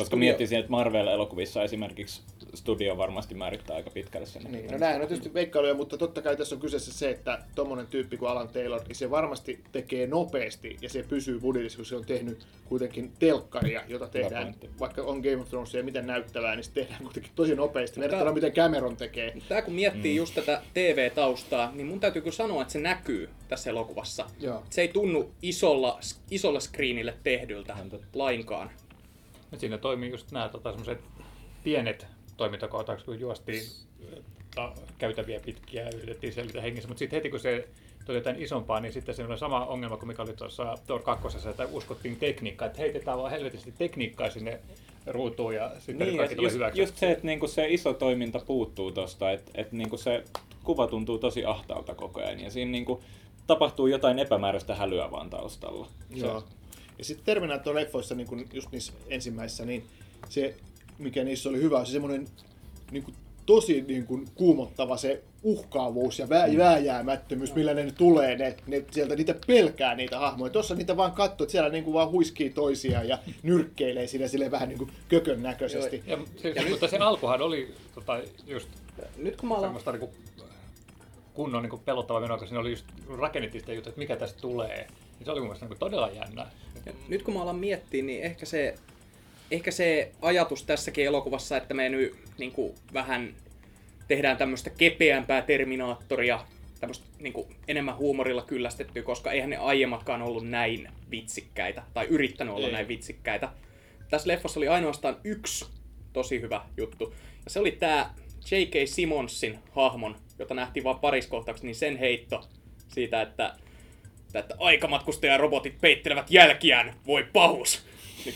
Koska 0.00 0.16
miettisin, 0.16 0.58
että 0.58 0.70
Marvel-elokuvissa 0.70 1.64
esimerkiksi 1.64 2.22
studio 2.54 2.96
varmasti 2.98 3.34
määrittää 3.34 3.76
aika 3.76 3.90
pitkälle 3.90 4.26
sen. 4.26 4.42
Niin, 4.42 4.70
no 4.70 4.78
nämähän 4.78 5.02
on 5.02 5.08
tietysti 5.08 5.34
veikkailuja, 5.34 5.74
mutta 5.74 5.98
totta 5.98 6.22
kai 6.22 6.36
tässä 6.36 6.54
on 6.54 6.60
kyseessä 6.60 6.92
se, 6.92 7.10
että 7.10 7.38
tommonen 7.54 7.86
tyyppi 7.86 8.16
kuin 8.16 8.30
Alan 8.30 8.48
Taylor, 8.48 8.80
niin 8.88 8.96
se 8.96 9.10
varmasti 9.10 9.60
tekee 9.72 10.06
nopeasti 10.06 10.76
ja 10.82 10.88
se 10.88 11.02
pysyy 11.02 11.40
budjetissa, 11.40 11.76
kun 11.76 11.86
se 11.86 11.96
on 11.96 12.04
tehnyt 12.04 12.46
kuitenkin 12.64 13.12
telkkaria, 13.18 13.82
jota 13.88 14.08
tehdään, 14.08 14.54
vaikka 14.80 15.02
on 15.02 15.20
Game 15.20 15.36
of 15.36 15.48
Thrones 15.48 15.74
ja 15.74 15.82
miten 15.82 16.06
näyttävää, 16.06 16.56
niin 16.56 16.64
se 16.64 16.70
tehdään 16.72 17.02
kuitenkin 17.02 17.32
tosi 17.34 17.54
nopeasti. 17.54 18.00
Verrattuna 18.00 18.32
miten 18.32 18.52
Cameron 18.52 18.96
tekee. 18.96 19.36
Tää 19.48 19.62
kun 19.62 19.74
miettii 19.74 20.12
mm. 20.12 20.16
just 20.16 20.34
tätä 20.34 20.62
TV-taustaa, 20.74 21.72
niin 21.74 21.86
mun 21.86 22.00
täytyy 22.00 22.22
kyllä 22.22 22.36
sanoa, 22.36 22.62
että 22.62 22.72
se 22.72 22.80
näkyy 22.80 23.28
tässä 23.48 23.70
elokuvassa. 23.70 24.26
Joo. 24.40 24.62
Se 24.70 24.80
ei 24.80 24.88
tunnu 24.88 25.30
isolla, 25.42 26.00
isolla 26.30 26.60
screenille 26.60 27.14
tehdyltä 27.22 27.76
lainkaan. 28.14 28.70
Et 29.52 29.60
siinä 29.60 29.78
toimii 29.78 30.10
just 30.10 30.32
nämä 30.32 30.48
tota, 30.48 30.70
semmoiset 30.70 31.00
pienet 31.64 32.06
toimintakohtaukset, 32.36 33.06
kun 33.06 33.20
juostiin 33.20 33.62
ta, 34.54 34.72
käytäviä 34.98 35.40
pitkiä 35.44 35.82
ja 35.82 35.90
yritettiin 35.96 36.32
selvitä 36.32 36.60
hengissä, 36.60 36.88
mutta 36.88 36.98
sitten 36.98 37.16
heti 37.16 37.30
kun 37.30 37.40
se 37.40 37.68
tuli 38.04 38.16
jotain 38.16 38.42
isompaa, 38.42 38.80
niin 38.80 38.92
sitten 38.92 39.14
se 39.14 39.24
sama 39.36 39.66
ongelma 39.66 39.96
kuin 39.96 40.08
mikä 40.08 40.22
oli 40.22 40.32
tuossa 40.32 40.78
Thor 40.86 41.02
2, 41.02 41.48
että 41.48 41.66
uskottiin 41.72 42.16
tekniikkaa, 42.16 42.66
että 42.66 42.78
heitetään 42.78 43.18
vaan 43.18 43.30
helvetisti 43.30 43.74
tekniikkaa 43.78 44.30
sinne 44.30 44.60
ruutuun 45.06 45.54
ja 45.54 45.70
sitten 45.78 46.06
Niin, 46.06 46.16
kaikki 46.16 46.34
ja 46.34 46.36
tulee 46.36 46.46
just, 46.46 46.54
hyväksi. 46.54 46.80
just 46.80 46.96
se, 46.96 47.10
että 47.10 47.26
niinku 47.26 47.48
se 47.48 47.68
iso 47.68 47.94
toiminta 47.94 48.40
puuttuu 48.46 48.92
tosta, 48.92 49.30
että 49.30 49.50
et 49.54 49.72
niinku 49.72 49.96
se 49.96 50.24
kuva 50.64 50.86
tuntuu 50.86 51.18
tosi 51.18 51.44
ahtaalta 51.44 51.94
koko 51.94 52.20
ajan 52.20 52.40
ja 52.40 52.50
siinä 52.50 52.70
niinku 52.70 53.02
tapahtuu 53.46 53.86
jotain 53.86 54.18
epämääräistä 54.18 54.74
hälyä 54.74 55.10
vaan 55.10 55.30
taustalla. 55.30 55.86
Joo. 56.14 56.44
Ja 57.00 57.04
sitten 57.04 57.24
Terminator-leffoissa, 57.24 58.14
niin 58.14 58.26
kun 58.26 58.44
just 58.52 58.72
niissä 58.72 58.92
ensimmäisissä, 59.08 59.64
niin 59.64 59.84
se, 60.28 60.54
mikä 60.98 61.24
niissä 61.24 61.48
oli 61.48 61.58
hyvä, 61.58 61.78
on 61.78 61.86
se 61.86 61.92
semmoinen 61.92 62.28
niin 62.90 63.02
kuin, 63.02 63.14
tosi 63.46 63.84
niin 63.88 64.06
kuin, 64.06 64.28
kuumottava 64.34 64.96
se 64.96 65.22
uhkaavuus 65.42 66.18
ja 66.18 66.28
vää, 66.28 66.48
vääjäämättömyys, 66.56 67.54
millä 67.54 67.74
ne 67.74 67.92
tulee, 67.98 68.36
ne, 68.36 68.56
ne, 68.66 68.84
sieltä 68.90 69.16
niitä 69.16 69.34
pelkää 69.46 69.94
niitä 69.94 70.18
hahmoja. 70.18 70.52
Tuossa 70.52 70.74
niitä 70.74 70.96
vaan 70.96 71.12
katsoo, 71.12 71.44
että 71.44 71.52
siellä 71.52 71.68
niin 71.68 71.84
kuin, 71.84 71.94
vaan 71.94 72.10
huiskii 72.10 72.50
toisiaan 72.50 73.08
ja 73.08 73.18
nyrkkeilee 73.42 74.06
siinä 74.06 74.28
sille 74.28 74.50
vähän 74.50 74.68
niin 74.68 74.78
kuin 74.78 74.90
kökön 75.08 75.42
näköisesti. 75.42 76.02
Ja, 76.06 76.18
siis, 76.36 76.70
mutta 76.70 76.88
se 76.88 76.96
alkuhan 76.96 77.42
oli 77.42 77.74
tota, 77.94 78.20
just 78.46 78.68
Nyt 79.16 79.36
kun 79.36 79.48
mä 79.48 79.54
alan... 79.54 79.64
semmoista 79.64 79.92
niinku 79.92 80.10
kunnon 81.34 81.62
niinku 81.62 81.78
pelottava 81.84 82.20
meno, 82.20 82.34
koska 82.34 82.46
siinä 82.46 82.60
oli 82.60 82.70
just 82.70 82.86
rakennettiin 83.18 83.60
sitä 83.60 83.72
juttua, 83.72 83.90
että 83.90 83.98
mikä 83.98 84.16
tästä 84.16 84.40
tulee. 84.40 84.86
Niin 85.20 85.24
se 85.24 85.30
oli 85.30 85.40
mun 85.40 85.48
mielestä 85.48 85.66
niinku 85.66 85.78
todella 85.78 86.10
jännä. 86.10 86.46
Ja 86.86 86.92
nyt 87.08 87.22
kun 87.22 87.34
mä 87.34 87.42
alan 87.42 87.56
miettiä, 87.56 88.02
niin 88.02 88.22
ehkä 88.22 88.46
se, 88.46 88.74
ehkä 89.50 89.70
se 89.70 90.12
ajatus 90.22 90.62
tässäkin 90.64 91.06
elokuvassa, 91.06 91.56
että 91.56 91.74
me 91.74 91.88
nyt 91.88 92.14
niin 92.38 92.52
kuin, 92.52 92.74
vähän 92.92 93.34
tehdään 94.08 94.36
tämmöistä 94.36 94.70
kepeämpää 94.70 95.42
Terminaattoria, 95.42 96.46
tämmöistä 96.80 97.06
niin 97.18 97.32
kuin, 97.32 97.56
enemmän 97.68 97.96
huumorilla 97.96 98.42
kyllästettyä, 98.42 99.02
koska 99.02 99.32
eihän 99.32 99.50
ne 99.50 99.56
aiemmatkaan 99.56 100.22
ollut 100.22 100.48
näin 100.48 100.88
vitsikkäitä, 101.10 101.82
tai 101.94 102.06
yrittänyt 102.06 102.54
olla 102.54 102.66
Ei. 102.66 102.72
näin 102.72 102.88
vitsikkäitä. 102.88 103.48
Tässä 104.10 104.28
leffassa 104.28 104.60
oli 104.60 104.68
ainoastaan 104.68 105.16
yksi 105.24 105.66
tosi 106.12 106.40
hyvä 106.40 106.62
juttu, 106.76 107.14
ja 107.44 107.50
se 107.50 107.60
oli 107.60 107.72
tämä 107.72 108.14
J.K. 108.50 108.88
Simonsin 108.88 109.58
hahmon, 109.72 110.16
jota 110.38 110.54
nähtiin 110.54 110.84
vain 110.84 110.98
pariskohtaukset, 110.98 111.64
niin 111.64 111.74
sen 111.74 111.96
heitto 111.96 112.48
siitä, 112.88 113.22
että 113.22 113.54
että 114.38 114.54
aikamatkustajarobotit 114.58 115.80
peittelevät 115.80 116.30
jälkiään, 116.30 116.94
voi 117.06 117.26
pahus. 117.32 117.82
Niin 118.24 118.34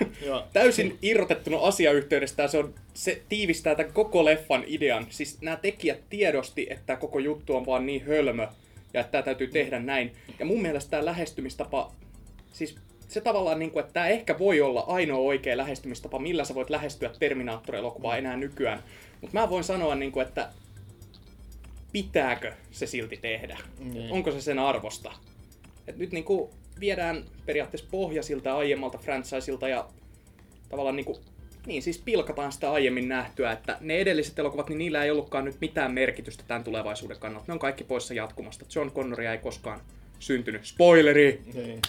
Joo. 0.26 0.44
täysin 0.52 0.98
irrotettuna 1.02 1.58
asiayhteydestä 1.58 2.48
se, 2.48 2.58
on, 2.58 2.74
se 2.94 3.22
tiivistää 3.28 3.74
tämän 3.74 3.92
koko 3.92 4.24
leffan 4.24 4.64
idean. 4.66 5.06
Siis 5.10 5.40
nämä 5.40 5.56
tekijät 5.56 6.00
tiedosti, 6.10 6.66
että 6.70 6.96
koko 6.96 7.18
juttu 7.18 7.56
on 7.56 7.66
vaan 7.66 7.86
niin 7.86 8.04
hölmö 8.06 8.46
ja 8.94 9.00
että 9.00 9.12
tämä 9.12 9.22
täytyy 9.22 9.46
tehdä 9.46 9.78
näin. 9.78 10.12
Ja 10.38 10.44
mun 10.44 10.62
mielestä 10.62 10.90
tämä 10.90 11.04
lähestymistapa, 11.04 11.92
siis 12.52 12.76
se 13.08 13.20
tavallaan 13.20 13.58
niin 13.58 13.70
kuin, 13.70 13.80
että 13.80 13.92
tämä 13.92 14.06
ehkä 14.08 14.38
voi 14.38 14.60
olla 14.60 14.80
ainoa 14.80 15.18
oikea 15.18 15.56
lähestymistapa, 15.56 16.18
millä 16.18 16.44
sä 16.44 16.54
voit 16.54 16.70
lähestyä 16.70 17.10
Terminator-elokuvaa 17.18 18.16
enää 18.16 18.36
nykyään. 18.36 18.82
Mutta 19.20 19.38
mä 19.38 19.50
voin 19.50 19.64
sanoa, 19.64 19.94
niin 19.94 20.12
kuin, 20.12 20.26
että 20.26 20.48
pitääkö 21.92 22.52
se 22.70 22.86
silti 22.86 23.16
tehdä? 23.16 23.58
Niin. 23.78 24.12
Onko 24.12 24.30
se 24.32 24.40
sen 24.40 24.58
arvosta? 24.58 25.12
Et 25.86 25.96
nyt 25.96 26.12
niin 26.12 26.24
kuin 26.24 26.50
viedään 26.80 27.24
periaatteessa 27.46 27.88
pohja 27.90 28.22
siltä 28.22 28.56
aiemmalta 28.56 28.98
franchiselta 28.98 29.68
ja 29.68 29.88
tavallaan 30.68 30.96
niin 30.96 31.06
kuin 31.06 31.18
Niin, 31.66 31.82
siis 31.82 31.98
pilkataan 31.98 32.52
sitä 32.52 32.72
aiemmin 32.72 33.08
nähtyä, 33.08 33.52
että 33.52 33.78
ne 33.80 33.98
edelliset 33.98 34.38
elokuvat, 34.38 34.68
niin 34.68 34.78
niillä 34.78 35.04
ei 35.04 35.10
ollutkaan 35.10 35.44
nyt 35.44 35.56
mitään 35.60 35.92
merkitystä 35.92 36.44
tämän 36.46 36.64
tulevaisuuden 36.64 37.18
kannalta. 37.18 37.44
Ne 37.48 37.52
on 37.52 37.58
kaikki 37.58 37.84
poissa 37.84 38.14
jatkumasta. 38.14 38.64
John 38.74 38.90
Connoria 38.90 39.32
ei 39.32 39.38
koskaan 39.38 39.80
syntynyt. 40.18 40.66
Spoileri! 40.66 41.42
Niin. 41.54 41.80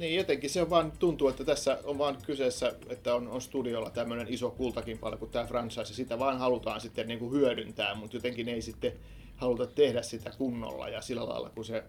Niin, 0.00 0.16
jotenkin 0.16 0.50
se 0.50 0.62
on 0.62 0.70
vaan, 0.70 0.92
tuntuu, 0.98 1.28
että 1.28 1.44
tässä 1.44 1.78
on 1.84 1.98
vaan 1.98 2.18
kyseessä, 2.26 2.72
että 2.88 3.14
on, 3.14 3.28
on 3.28 3.40
studiolla 3.40 3.90
tämmöinen 3.90 4.26
iso 4.30 4.50
kultakin 4.50 4.98
paljon 4.98 5.18
kuin 5.18 5.30
tämä 5.30 5.46
franchise, 5.46 5.80
ja 5.80 5.84
sitä 5.86 6.18
vaan 6.18 6.38
halutaan 6.38 6.80
sitten 6.80 7.08
niin 7.08 7.18
kuin 7.18 7.32
hyödyntää, 7.32 7.94
mutta 7.94 8.16
jotenkin 8.16 8.48
ei 8.48 8.62
sitten 8.62 8.92
haluta 9.36 9.66
tehdä 9.66 10.02
sitä 10.02 10.30
kunnolla 10.38 10.88
ja 10.88 11.00
sillä 11.00 11.28
lailla, 11.28 11.50
kun 11.50 11.64
se 11.64 11.84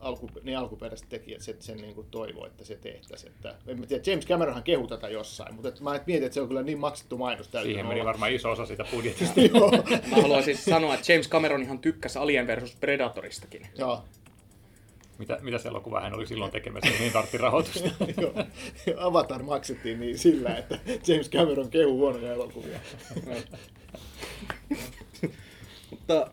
alku, 0.00 0.30
ne 0.42 0.56
alkuperäiset 0.56 1.08
tekijät 1.08 1.40
sen, 1.40 1.56
sen 1.60 1.76
niin 1.76 1.94
kuin 1.94 2.06
toivo, 2.10 2.46
että 2.46 2.64
se 2.64 2.76
tehtäisiin. 2.76 3.32
Että, 3.32 3.54
en 3.66 3.80
mä 3.80 3.86
tiedä, 3.86 4.02
James 4.06 4.26
Cameronhan 4.26 4.62
kehu 4.62 4.86
tätä 4.86 5.08
jossain, 5.08 5.54
mutta 5.54 5.68
et, 5.68 5.80
mä 5.80 5.94
et 5.94 6.06
mietin, 6.06 6.26
että 6.26 6.34
se 6.34 6.40
on 6.40 6.48
kyllä 6.48 6.62
niin 6.62 6.78
maksettu 6.78 7.18
mainos. 7.18 7.48
täytyy 7.48 7.72
Siihen 7.72 7.86
meni 7.86 8.00
olla. 8.00 8.08
varmaan 8.08 8.32
iso 8.32 8.50
osa 8.50 8.66
siitä 8.66 8.84
budjetista. 8.90 9.40
Mä 10.10 10.16
haluaisin 10.22 10.56
sanoa, 10.56 10.94
että 10.94 11.12
James 11.12 11.28
Cameron 11.28 11.62
ihan 11.62 11.78
tykkäsi 11.78 12.18
Alien 12.18 12.46
vs. 12.46 12.76
Predatoristakin. 12.80 13.66
joo. 13.78 14.04
Mitä, 15.18 15.38
mitä 15.42 15.58
se 15.58 15.68
elokuva 15.68 16.00
hän 16.00 16.14
oli 16.14 16.26
silloin 16.26 16.50
tekemässä, 16.52 16.90
niin 16.98 17.12
tartti 17.12 17.38
rahoitusta. 17.38 17.88
Joo. 18.20 18.32
Avatar 18.96 19.42
maksettiin 19.42 20.00
niin 20.00 20.18
sillä, 20.18 20.56
että 20.56 20.78
James 21.06 21.30
Cameron 21.30 21.70
kehu 21.70 21.96
huonoja 21.98 22.32
elokuvia. 22.32 22.78
Mutta 25.90 26.30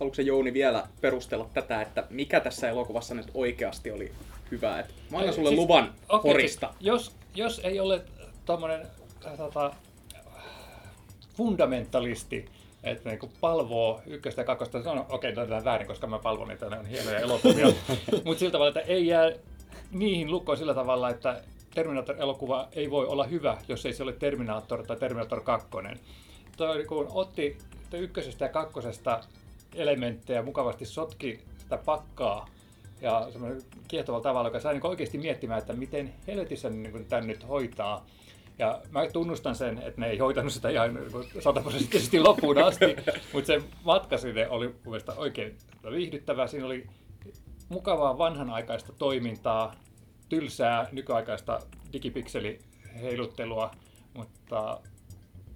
haluatko 0.00 0.14
se 0.14 0.22
Jouni 0.22 0.52
vielä 0.52 0.88
perustella 1.00 1.50
tätä, 1.54 1.82
että 1.82 2.06
mikä 2.10 2.40
tässä 2.40 2.68
elokuvassa 2.68 3.14
nyt 3.14 3.30
oikeasti 3.34 3.90
oli 3.90 4.12
hyvää? 4.50 4.80
Et 4.80 4.94
mä 5.10 5.18
annan 5.18 5.34
sulle 5.34 5.48
Siis- 5.48 5.60
luvan 5.60 5.94
okei, 6.08 6.32
horista. 6.32 6.66
siis 6.66 6.80
Jos, 6.86 7.12
jos 7.34 7.60
ei 7.64 7.80
ole 7.80 8.02
tommonen 8.44 8.86
äh, 9.26 9.36
tota, 9.36 9.72
fundamentalisti, 11.36 12.44
että 12.84 13.08
niinku 13.08 13.30
palvoo 13.40 14.00
ykköstä 14.06 14.40
ja 14.40 14.44
kakkosta, 14.44 14.78
no 14.78 15.06
okei, 15.08 15.32
okay, 15.32 15.46
tämä 15.46 15.64
väärin, 15.64 15.86
koska 15.86 16.06
mä 16.06 16.18
palvon 16.18 16.48
niitä, 16.48 16.70
ne 16.70 16.78
on 16.78 16.86
hienoja 16.86 17.18
elokuvia, 17.18 17.66
mutta 18.24 18.38
sillä 18.38 18.52
tavalla, 18.52 18.68
että 18.68 18.80
ei 18.80 19.06
jää 19.06 19.32
niihin 19.92 20.30
lukkoon 20.30 20.58
sillä 20.58 20.74
tavalla, 20.74 21.10
että 21.10 21.42
Terminator-elokuva 21.74 22.68
ei 22.72 22.90
voi 22.90 23.06
olla 23.06 23.24
hyvä, 23.24 23.56
jos 23.68 23.86
ei 23.86 23.92
se 23.92 24.02
ole 24.02 24.12
Terminator 24.12 24.86
tai 24.86 24.96
Terminator 24.96 25.40
2. 25.40 25.68
Toi 26.56 26.84
kun 26.84 27.06
otti 27.10 27.58
ykkösestä 27.92 28.44
ja 28.44 28.48
kakkosesta 28.48 29.20
elementtejä 29.74 30.42
mukavasti 30.42 30.84
sotki 30.84 31.40
sitä 31.58 31.76
pakkaa 31.76 32.48
ja 33.00 33.28
semmoinen 33.32 33.62
kiehtovalla 33.88 34.22
tavalla, 34.22 34.48
joka 34.48 34.60
sai 34.60 34.74
niin 34.74 34.86
oikeasti 34.86 35.18
miettimään, 35.18 35.58
että 35.58 35.72
miten 35.72 36.14
helvetissä 36.26 36.70
niin 36.70 37.06
tämän 37.08 37.26
nyt 37.26 37.48
hoitaa. 37.48 38.06
Ja 38.62 38.80
mä 38.90 39.06
tunnustan 39.12 39.56
sen, 39.56 39.78
että 39.78 40.00
ne 40.00 40.10
ei 40.10 40.18
hoitanut 40.18 40.52
sitä 40.52 40.70
ihan 40.70 40.98
sataprosenttisesti 41.40 42.20
loppuun 42.20 42.62
asti, 42.62 42.84
mutta 43.32 43.46
se 43.46 43.62
matka 43.84 44.18
sinne 44.18 44.48
oli 44.48 44.66
mun 44.66 44.76
mielestä 44.84 45.12
oikein 45.12 45.58
viihdyttävää. 45.90 46.46
Siinä 46.46 46.66
oli 46.66 46.86
mukavaa 47.68 48.18
vanhanaikaista 48.18 48.92
toimintaa, 48.92 49.74
tylsää 50.28 50.88
nykyaikaista 50.92 51.60
digipikselheiluttelua, 51.92 53.70
mutta 54.14 54.80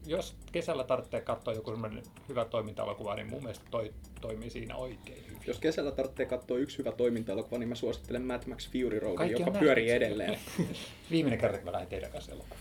jos 0.07 0.37
kesällä 0.53 0.85
tarvitsee 0.85 1.21
katsoa 1.21 1.55
joku 1.55 1.71
semmoinen 1.71 2.03
hyvä 2.29 2.45
toiminta-elokuva, 2.45 3.15
niin 3.15 3.31
mun 3.31 3.43
mielestä 3.43 3.65
toi 3.71 3.95
toimii 4.21 4.51
siinä 4.51 4.77
oikein 4.77 5.25
hyvin. 5.27 5.43
Jos 5.47 5.59
kesällä 5.59 5.91
tarvitsee 5.91 6.27
katsoa 6.27 6.59
yksi 6.59 6.79
hyvä 6.79 6.93
toiminta-elokuva, 6.93 7.59
niin 7.59 7.69
mä 7.69 7.75
suosittelen 7.75 8.23
Mad 8.23 8.43
Max 8.49 8.71
Fury 8.71 8.99
Road, 8.99 9.17
Kaikki 9.17 9.43
joka 9.43 9.59
pyörii 9.59 9.91
edelleen. 9.91 10.39
Viimeinen 11.11 11.41
kerta, 11.41 11.59
kun 11.59 11.65
mä 11.65 11.73
lähdin 11.73 11.89
teidän 11.89 12.11
kanssa 12.11 12.33
elokuvaan. 12.33 12.61